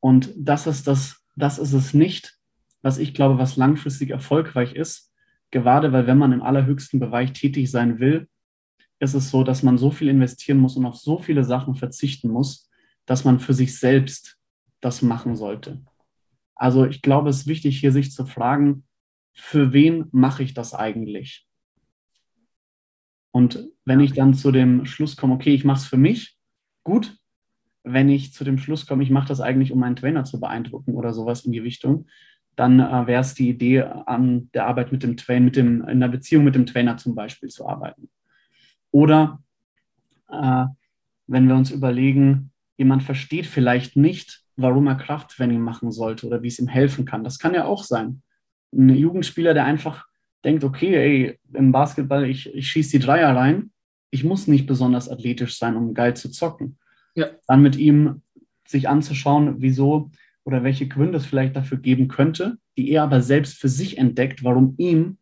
[0.00, 2.38] Und das ist, das, das ist es nicht,
[2.80, 5.12] was ich glaube, was langfristig erfolgreich ist.
[5.50, 8.28] Gerade weil, wenn man im allerhöchsten Bereich tätig sein will,
[9.00, 12.28] ist es so, dass man so viel investieren muss und auf so viele Sachen verzichten
[12.28, 12.68] muss,
[13.06, 14.38] dass man für sich selbst
[14.80, 15.80] das machen sollte.
[16.54, 18.84] Also ich glaube, es ist wichtig, hier sich zu fragen,
[19.32, 21.46] für wen mache ich das eigentlich?
[23.30, 26.36] Und wenn ich dann zu dem Schluss komme, okay, ich mache es für mich,
[26.82, 27.16] gut,
[27.84, 30.94] wenn ich zu dem Schluss komme, ich mache das eigentlich, um meinen Trainer zu beeindrucken
[30.94, 32.06] oder sowas in die Richtung,
[32.56, 36.00] dann äh, wäre es die Idee, an der Arbeit mit dem Trainer, mit dem, in
[36.00, 38.10] der Beziehung mit dem Trainer zum Beispiel zu arbeiten.
[38.90, 39.42] Oder
[40.30, 40.64] äh,
[41.26, 46.48] wenn wir uns überlegen, jemand versteht vielleicht nicht, warum er Krafttraining machen sollte oder wie
[46.48, 47.24] es ihm helfen kann.
[47.24, 48.22] Das kann ja auch sein.
[48.72, 50.06] Ein Jugendspieler, der einfach
[50.44, 53.70] denkt, okay, ey, im Basketball, ich, ich schieße die Dreier rein,
[54.10, 56.78] ich muss nicht besonders athletisch sein, um geil zu zocken
[57.18, 57.30] ja.
[57.46, 58.22] dann mit ihm
[58.66, 60.10] sich anzuschauen, wieso
[60.44, 64.44] oder welche Gründe es vielleicht dafür geben könnte, die er aber selbst für sich entdeckt,
[64.44, 65.17] warum ihm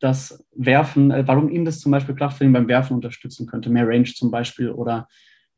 [0.00, 4.04] das Werfen, äh, warum ihm das zum Beispiel Krafttraining beim Werfen unterstützen könnte, mehr Range
[4.04, 5.08] zum Beispiel oder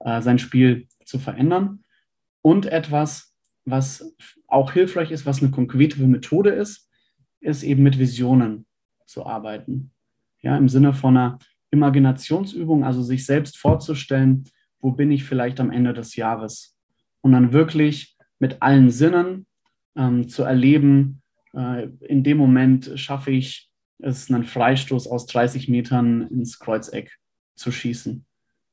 [0.00, 1.84] äh, sein Spiel zu verändern.
[2.42, 3.34] Und etwas,
[3.64, 4.14] was
[4.48, 6.90] auch hilfreich ist, was eine konkrete Methode ist,
[7.40, 8.66] ist eben mit Visionen
[9.06, 9.92] zu arbeiten.
[10.40, 11.38] Ja, im Sinne von einer
[11.70, 14.44] Imaginationsübung, also sich selbst vorzustellen,
[14.80, 16.76] wo bin ich vielleicht am Ende des Jahres?
[17.20, 19.46] Und dann wirklich mit allen Sinnen
[19.96, 21.22] ähm, zu erleben,
[21.54, 23.71] äh, in dem Moment schaffe ich
[24.02, 27.18] es, einen Freistoß aus 30 Metern ins Kreuzeck
[27.54, 28.24] zu schießen.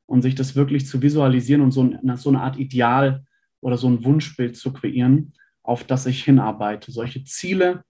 [0.05, 3.25] Und sich das wirklich zu visualisieren und so, ein, so eine Art Ideal
[3.61, 6.91] oder so ein Wunschbild zu kreieren, auf das ich hinarbeite.
[6.91, 7.83] Solche Ziele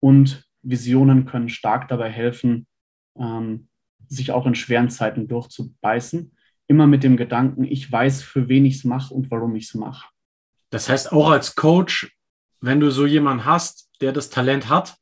[0.00, 2.66] und Visionen können stark dabei helfen,
[3.18, 3.68] ähm,
[4.06, 6.30] sich auch in schweren Zeiten durchzubeißen
[6.68, 9.74] immer mit dem Gedanken, ich weiß, für wen ich es mache und warum ich es
[9.74, 10.08] mache.
[10.70, 12.16] Das heißt, auch als Coach,
[12.60, 14.96] wenn du so jemanden hast, der das Talent hat,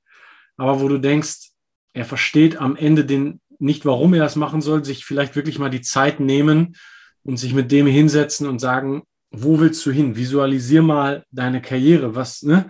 [0.56, 1.52] aber wo du denkst,
[1.94, 5.70] er versteht am Ende den, nicht, warum er das machen soll, sich vielleicht wirklich mal
[5.70, 6.76] die Zeit nehmen
[7.22, 10.16] und sich mit dem hinsetzen und sagen, wo willst du hin?
[10.16, 12.14] Visualisier mal deine Karriere.
[12.14, 12.68] Was, ne?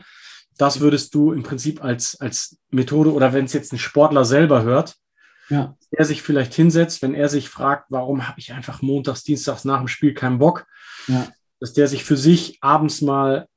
[0.57, 4.63] Das würdest du im Prinzip als, als Methode oder wenn es jetzt ein Sportler selber
[4.63, 4.95] hört,
[5.49, 5.77] ja.
[5.91, 9.79] er sich vielleicht hinsetzt, wenn er sich fragt, warum habe ich einfach montags, dienstags nach
[9.79, 10.67] dem Spiel keinen Bock,
[11.09, 11.29] ja.
[11.61, 13.49] dass der sich für sich abends mal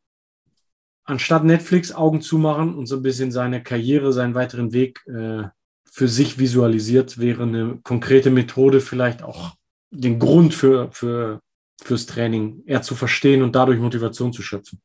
[1.03, 5.43] anstatt Netflix Augen zumachen und so ein bisschen seine Karriere, seinen weiteren Weg äh,
[5.91, 9.55] für sich visualisiert, wäre eine konkrete Methode vielleicht auch
[9.89, 11.41] den Grund für, für,
[11.81, 14.81] fürs Training eher zu verstehen und dadurch Motivation zu schöpfen.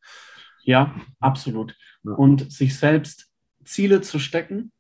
[0.62, 1.76] Ja, absolut.
[2.04, 2.12] Ja.
[2.12, 3.28] Und sich selbst
[3.64, 4.72] Ziele zu stecken,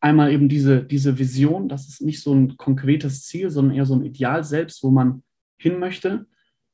[0.00, 3.94] einmal eben diese, diese Vision, das ist nicht so ein konkretes Ziel, sondern eher so
[3.94, 5.22] ein Ideal selbst, wo man
[5.58, 6.26] hin möchte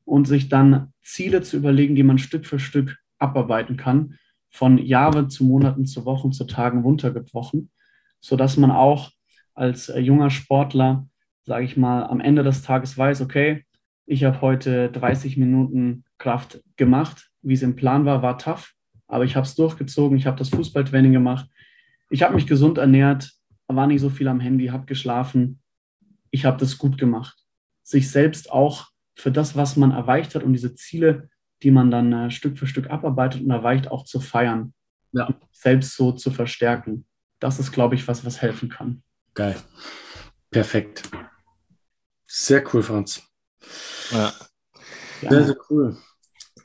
[0.04, 4.18] und sich dann Ziele zu überlegen, die man Stück für Stück abarbeiten kann,
[4.50, 7.70] von Jahre zu Monaten zu Wochen zu Tagen runtergebrochen,
[8.22, 9.10] sodass man auch
[9.52, 11.06] als äh, junger Sportler,
[11.44, 13.66] sage ich mal, am Ende des Tages weiß, okay,
[14.06, 18.72] ich habe heute 30 Minuten Kraft gemacht, wie es im Plan war, war tough,
[19.08, 21.48] aber ich habe es durchgezogen, ich habe das Fußballtraining gemacht,
[22.08, 23.32] ich habe mich gesund ernährt,
[23.66, 25.60] war nicht so viel am Handy, habe geschlafen,
[26.30, 27.38] ich habe das gut gemacht.
[27.82, 31.28] Sich selbst auch für das, was man erreicht hat und diese Ziele,
[31.62, 34.74] die man dann äh, Stück für Stück abarbeitet und erreicht, auch zu feiern.
[35.12, 35.34] Ja.
[35.50, 37.04] Selbst so zu verstärken.
[37.42, 39.02] Das ist, glaube ich, was, was helfen kann.
[39.34, 39.56] Geil.
[40.52, 41.02] Perfekt.
[42.24, 43.20] Sehr cool, Franz.
[44.12, 44.32] Ja.
[45.28, 45.96] Sehr, sehr cool.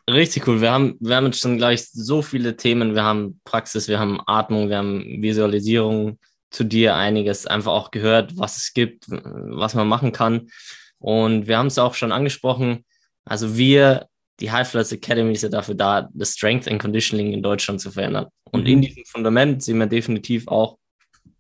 [0.08, 0.62] Richtig cool.
[0.62, 2.94] Wir haben, wir haben jetzt schon gleich so viele Themen.
[2.94, 6.20] Wir haben Praxis, wir haben Atmung, wir haben Visualisierung
[6.52, 10.52] zu dir einiges einfach auch gehört, was es gibt, was man machen kann.
[11.00, 12.86] Und wir haben es auch schon angesprochen.
[13.26, 14.08] Also wir,
[14.40, 17.92] die High Flights Academy ist ja dafür da, das Strength and Conditioning in Deutschland zu
[17.92, 18.28] verändern.
[18.52, 18.68] Und mhm.
[18.68, 20.78] in diesem Fundament sehen wir definitiv auch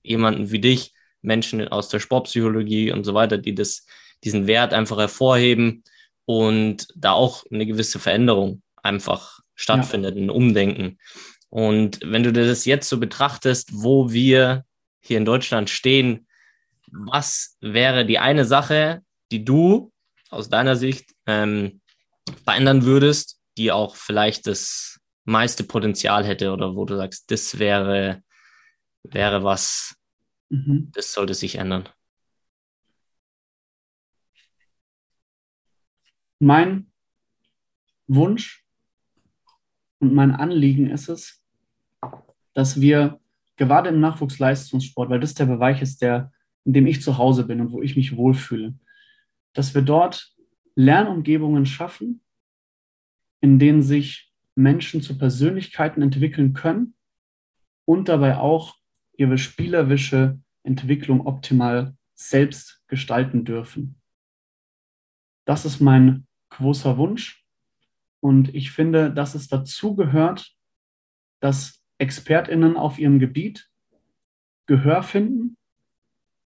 [0.03, 3.85] jemanden wie dich, Menschen aus der Sportpsychologie und so weiter, die das,
[4.23, 5.83] diesen Wert einfach hervorheben
[6.25, 10.21] und da auch eine gewisse Veränderung einfach stattfindet, ja.
[10.21, 10.97] ein Umdenken.
[11.49, 14.65] Und wenn du das jetzt so betrachtest, wo wir
[15.01, 16.27] hier in Deutschland stehen,
[16.91, 19.91] was wäre die eine Sache, die du
[20.29, 21.81] aus deiner Sicht ähm,
[22.43, 28.23] verändern würdest, die auch vielleicht das meiste Potenzial hätte oder wo du sagst, das wäre,
[29.03, 29.95] wäre was,
[30.49, 30.91] mhm.
[30.93, 31.89] das sollte sich ändern?
[36.39, 36.91] Mein
[38.07, 38.63] Wunsch
[39.99, 41.43] und mein Anliegen ist es,
[42.53, 43.19] dass wir
[43.57, 46.31] gerade im Nachwuchsleistungssport, weil das der Bereich ist, der,
[46.63, 48.75] in dem ich zu Hause bin und wo ich mich wohlfühle,
[49.53, 50.36] dass wir dort
[50.77, 52.21] Lernumgebungen schaffen,
[53.41, 56.93] in denen sich Menschen zu Persönlichkeiten entwickeln können
[57.85, 58.75] und dabei auch
[59.13, 63.99] ihre spielerische Entwicklung optimal selbst gestalten dürfen.
[65.45, 67.43] Das ist mein großer Wunsch.
[68.19, 70.55] Und ich finde, dass es dazu gehört,
[71.39, 73.67] dass ExpertInnen auf ihrem Gebiet
[74.67, 75.57] Gehör finden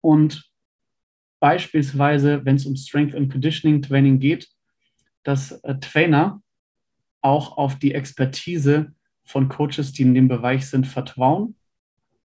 [0.00, 0.50] und
[1.40, 4.48] beispielsweise, wenn es um Strength and Conditioning Training geht,
[5.22, 6.42] dass äh, Trainer
[7.20, 8.92] auch auf die Expertise
[9.24, 11.56] von Coaches, die in dem Bereich sind, vertrauen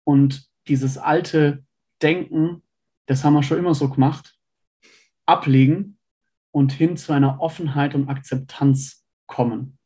[0.04, 1.64] und dieses alte
[2.02, 2.62] Denken,
[3.06, 4.38] das haben wir schon immer so gemacht,
[5.26, 5.98] ablegen
[6.50, 9.78] und hin zu einer Offenheit und Akzeptanz kommen.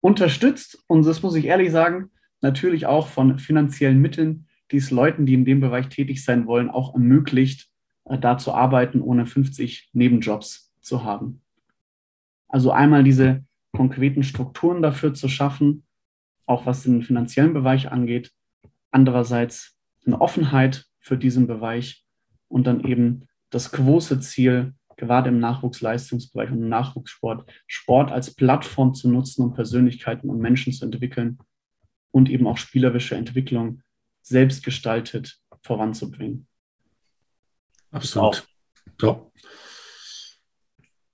[0.00, 2.10] Unterstützt, und das muss ich ehrlich sagen,
[2.40, 6.70] natürlich auch von finanziellen Mitteln, die es Leuten, die in dem Bereich tätig sein wollen,
[6.70, 7.71] auch ermöglicht,
[8.04, 11.42] äh, da zu arbeiten, ohne 50 Nebenjobs zu haben.
[12.48, 15.84] Also einmal diese konkreten Strukturen dafür zu schaffen,
[16.46, 18.32] auch was den finanziellen Bereich angeht.
[18.90, 22.04] Andererseits eine Offenheit für diesen Bereich
[22.48, 28.94] und dann eben das große Ziel, gerade im Nachwuchsleistungsbereich und im Nachwuchssport, Sport als Plattform
[28.94, 31.38] zu nutzen, um Persönlichkeiten und Menschen zu entwickeln
[32.10, 33.82] und eben auch spielerische Entwicklung
[34.20, 36.46] selbstgestaltet voranzubringen.
[37.92, 38.46] Absolut.
[38.98, 39.32] Top.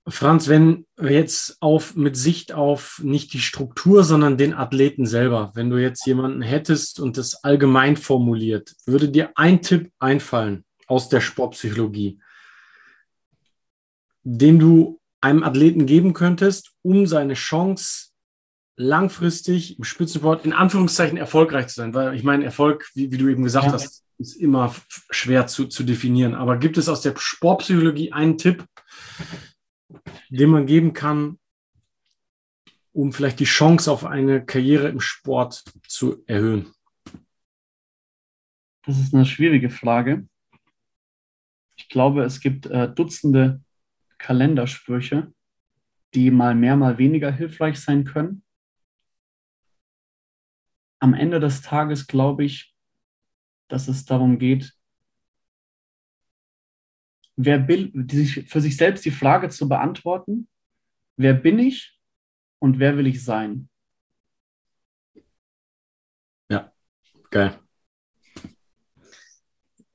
[0.07, 5.51] Franz, wenn wir jetzt auf mit Sicht auf nicht die Struktur, sondern den Athleten selber,
[5.53, 11.09] wenn du jetzt jemanden hättest und das allgemein formuliert, würde dir ein Tipp einfallen aus
[11.09, 12.19] der Sportpsychologie,
[14.23, 18.07] den du einem Athleten geben könntest, um seine Chance
[18.77, 21.93] langfristig im Spitzensport in Anführungszeichen erfolgreich zu sein?
[21.93, 23.73] Weil ich meine, Erfolg, wie, wie du eben gesagt ja.
[23.73, 24.75] hast, ist immer
[25.09, 26.35] schwer zu, zu definieren.
[26.35, 28.65] Aber gibt es aus der Sportpsychologie einen Tipp,
[30.29, 31.39] den man geben kann,
[32.91, 36.71] um vielleicht die Chance auf eine Karriere im Sport zu erhöhen?
[38.85, 40.27] Das ist eine schwierige Frage.
[41.77, 43.63] Ich glaube, es gibt äh, Dutzende
[44.17, 45.33] Kalendersprüche,
[46.13, 48.43] die mal mehr, mal weniger hilfreich sein können.
[50.99, 52.75] Am Ende des Tages glaube ich,
[53.69, 54.73] dass es darum geht,
[57.37, 58.07] wer bin,
[58.47, 60.49] für sich selbst die Frage zu beantworten,
[61.15, 61.97] wer bin ich
[62.59, 63.69] und wer will ich sein?
[66.49, 66.73] Ja,
[67.29, 67.57] geil.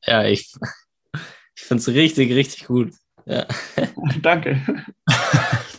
[0.06, 0.54] Ja, ich,
[1.56, 2.94] ich finde es richtig, richtig gut.
[3.26, 3.46] Ja.
[4.22, 4.62] Danke.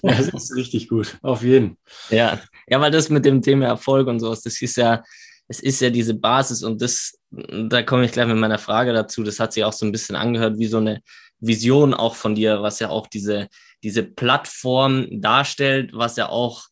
[0.03, 1.77] ja, das ist richtig gut, auf jeden.
[2.09, 2.39] Ja.
[2.67, 5.03] ja, weil das mit dem Thema Erfolg und sowas, das ist ja,
[5.47, 9.23] es ist ja diese Basis und das, da komme ich gleich mit meiner Frage dazu.
[9.23, 11.01] Das hat sich auch so ein bisschen angehört wie so eine
[11.39, 13.49] Vision auch von dir, was ja auch diese,
[13.83, 16.65] diese Plattform darstellt, was ja auch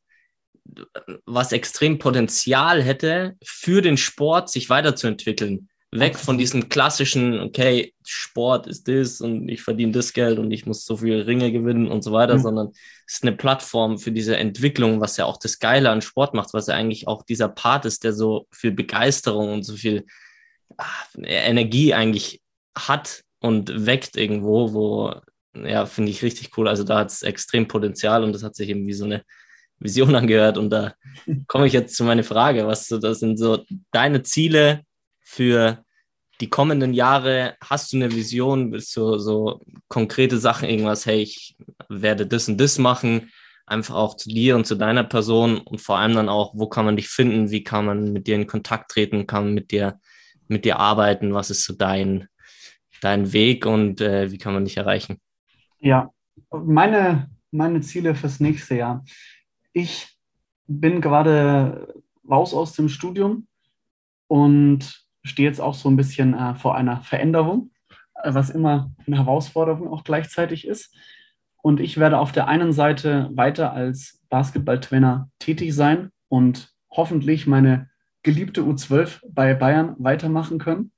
[1.26, 5.70] was extrem Potenzial hätte für den Sport, sich weiterzuentwickeln.
[6.00, 10.66] Weg von diesen klassischen, okay, Sport ist das und ich verdiene das Geld und ich
[10.66, 12.42] muss so viele Ringe gewinnen und so weiter, mhm.
[12.42, 12.68] sondern
[13.06, 16.54] es ist eine Plattform für diese Entwicklung, was ja auch das Geile an Sport macht,
[16.54, 20.06] was ja eigentlich auch dieser Part ist, der so viel Begeisterung und so viel
[20.78, 22.42] ach, Energie eigentlich
[22.76, 25.14] hat und weckt irgendwo, wo,
[25.54, 26.68] ja, finde ich richtig cool.
[26.68, 29.24] Also da hat es extrem Potenzial und das hat sich eben wie so eine
[29.80, 30.58] Vision angehört.
[30.58, 30.94] Und da
[31.48, 34.82] komme ich jetzt zu meiner Frage, was so, das sind so deine Ziele
[35.20, 35.83] für
[36.44, 37.56] die kommenden Jahre?
[37.64, 38.74] Hast du eine Vision?
[38.74, 41.56] Willst du so konkrete Sachen, irgendwas, hey, ich
[41.88, 43.32] werde das und das machen?
[43.66, 46.84] Einfach auch zu dir und zu deiner Person und vor allem dann auch, wo kann
[46.84, 47.50] man dich finden?
[47.50, 49.26] Wie kann man mit dir in Kontakt treten?
[49.26, 50.02] Kann man mit dir,
[50.50, 51.34] mit dir arbeiten?
[51.34, 52.28] Was ist so dein,
[53.00, 55.22] dein Weg und äh, wie kann man dich erreichen?
[55.80, 56.12] Ja,
[56.52, 59.06] meine, meine Ziele fürs nächste Jahr.
[59.72, 60.10] Ich
[60.68, 63.48] bin gerade raus aus dem Studium
[64.28, 67.72] und stehe jetzt auch so ein bisschen äh, vor einer Veränderung,
[68.22, 70.96] äh, was immer eine Herausforderung auch gleichzeitig ist.
[71.62, 77.90] Und ich werde auf der einen Seite weiter als Basketballtrainer tätig sein und hoffentlich meine
[78.22, 80.92] geliebte U12 bei Bayern weitermachen können.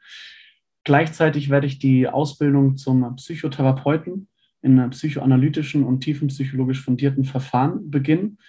[0.84, 4.28] Gleichzeitig werde ich die Ausbildung zum Psychotherapeuten
[4.62, 8.40] in psychoanalytischen und tiefenpsychologisch fundierten Verfahren beginnen.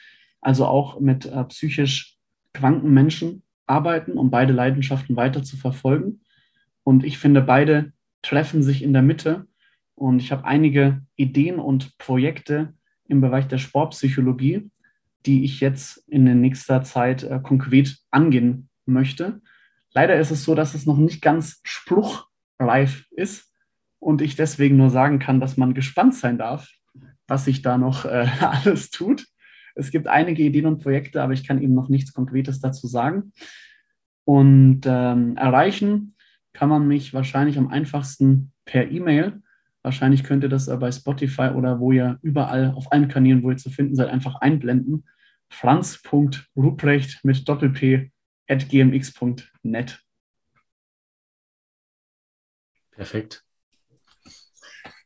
[0.40, 2.16] Also auch mit äh, psychisch
[2.52, 6.20] kranken Menschen arbeiten, um beide Leidenschaften weiter zu verfolgen.
[6.82, 7.92] Und ich finde, beide
[8.22, 9.46] treffen sich in der Mitte.
[9.94, 12.74] Und ich habe einige Ideen und Projekte
[13.08, 14.70] im Bereich der Sportpsychologie,
[15.24, 19.40] die ich jetzt in nächster Zeit äh, konkret angehen möchte.
[19.92, 23.52] Leider ist es so, dass es noch nicht ganz spruchreif ist
[23.98, 26.70] und ich deswegen nur sagen kann, dass man gespannt sein darf,
[27.26, 29.26] was sich da noch äh, alles tut.
[29.76, 33.32] Es gibt einige Ideen und Projekte, aber ich kann eben noch nichts Konkretes dazu sagen.
[34.24, 36.14] Und ähm, erreichen
[36.52, 39.42] kann man mich wahrscheinlich am einfachsten per E-Mail.
[39.82, 43.58] Wahrscheinlich könnt ihr das bei Spotify oder wo ihr überall auf allen Kanälen, wo ihr
[43.58, 45.06] zu finden seid, einfach einblenden.
[45.48, 48.10] franz.ruprecht mit Doppel-P
[48.48, 50.02] at gmx.net.
[52.90, 53.44] Perfekt.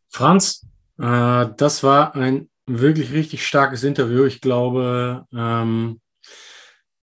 [0.08, 0.66] Franz,
[0.98, 4.24] äh, das war ein wirklich richtig starkes Interview.
[4.24, 6.00] Ich glaube, ähm,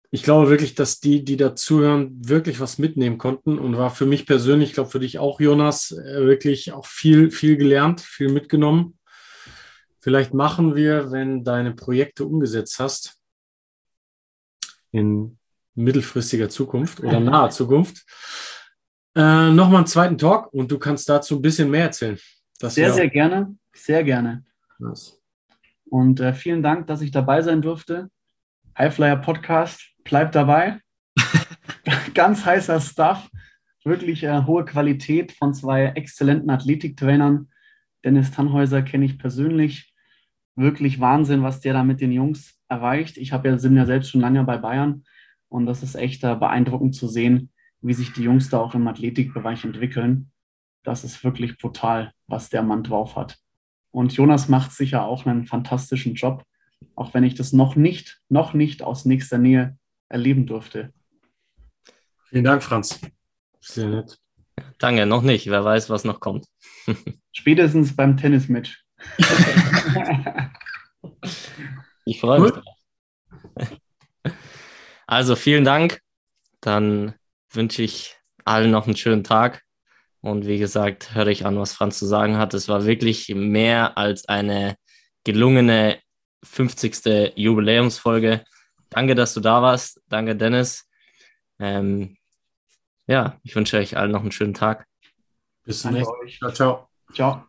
[0.09, 4.05] ich glaube wirklich, dass die, die da zuhören, wirklich was mitnehmen konnten und war für
[4.05, 8.29] mich persönlich, ich glaube für dich auch, Jonas, äh, wirklich auch viel, viel gelernt, viel
[8.31, 8.97] mitgenommen.
[9.99, 13.17] Vielleicht machen wir, wenn deine Projekte umgesetzt hast,
[14.91, 15.37] in
[15.75, 18.05] mittelfristiger Zukunft oder naher Zukunft,
[19.15, 22.17] äh, nochmal einen zweiten Talk und du kannst dazu ein bisschen mehr erzählen.
[22.59, 24.45] Das sehr, sehr gerne, sehr gerne.
[24.79, 25.16] Nice.
[25.89, 28.09] Und äh, vielen Dank, dass ich dabei sein durfte.
[28.77, 30.79] Highflyer Podcast, bleibt dabei.
[32.13, 33.29] Ganz heißer Stuff.
[33.83, 37.49] Wirklich äh, hohe Qualität von zwei exzellenten Athletiktrainern.
[38.03, 39.93] Dennis Tannhäuser kenne ich persönlich.
[40.55, 43.17] Wirklich Wahnsinn, was der da mit den Jungs erreicht.
[43.17, 45.03] Ich habe ja, sind ja selbst schon lange bei Bayern
[45.49, 48.87] und das ist echt äh, beeindruckend zu sehen, wie sich die Jungs da auch im
[48.87, 50.31] Athletikbereich entwickeln.
[50.83, 53.37] Das ist wirklich brutal, was der Mann drauf hat.
[53.91, 56.43] Und Jonas macht sicher auch einen fantastischen Job,
[56.95, 59.77] auch wenn ich das noch nicht, noch nicht aus nächster Nähe
[60.09, 60.93] erleben durfte.
[62.25, 62.99] Vielen Dank, Franz.
[63.61, 64.19] Sehr nett.
[64.77, 65.47] Danke, noch nicht.
[65.47, 66.45] Wer weiß, was noch kommt.
[67.31, 68.83] Spätestens beim Tennismatch.
[72.05, 72.53] ich freue mich.
[75.09, 76.01] Also vielen Dank.
[76.59, 77.13] Dann
[77.49, 79.63] wünsche ich allen noch einen schönen Tag.
[80.21, 82.53] Und wie gesagt, höre ich an, was Franz zu sagen hat.
[82.53, 84.75] Es war wirklich mehr als eine
[85.23, 85.99] gelungene
[86.43, 87.33] 50.
[87.35, 88.43] Jubiläumsfolge.
[88.89, 90.01] Danke, dass du da warst.
[90.07, 90.87] Danke, Dennis.
[91.59, 92.17] Ähm,
[93.07, 94.85] ja, ich wünsche euch allen noch einen schönen Tag.
[95.63, 96.53] Bis zum nächsten Mal.
[96.53, 97.45] Ciao, ciao.
[97.45, 97.47] Ciao.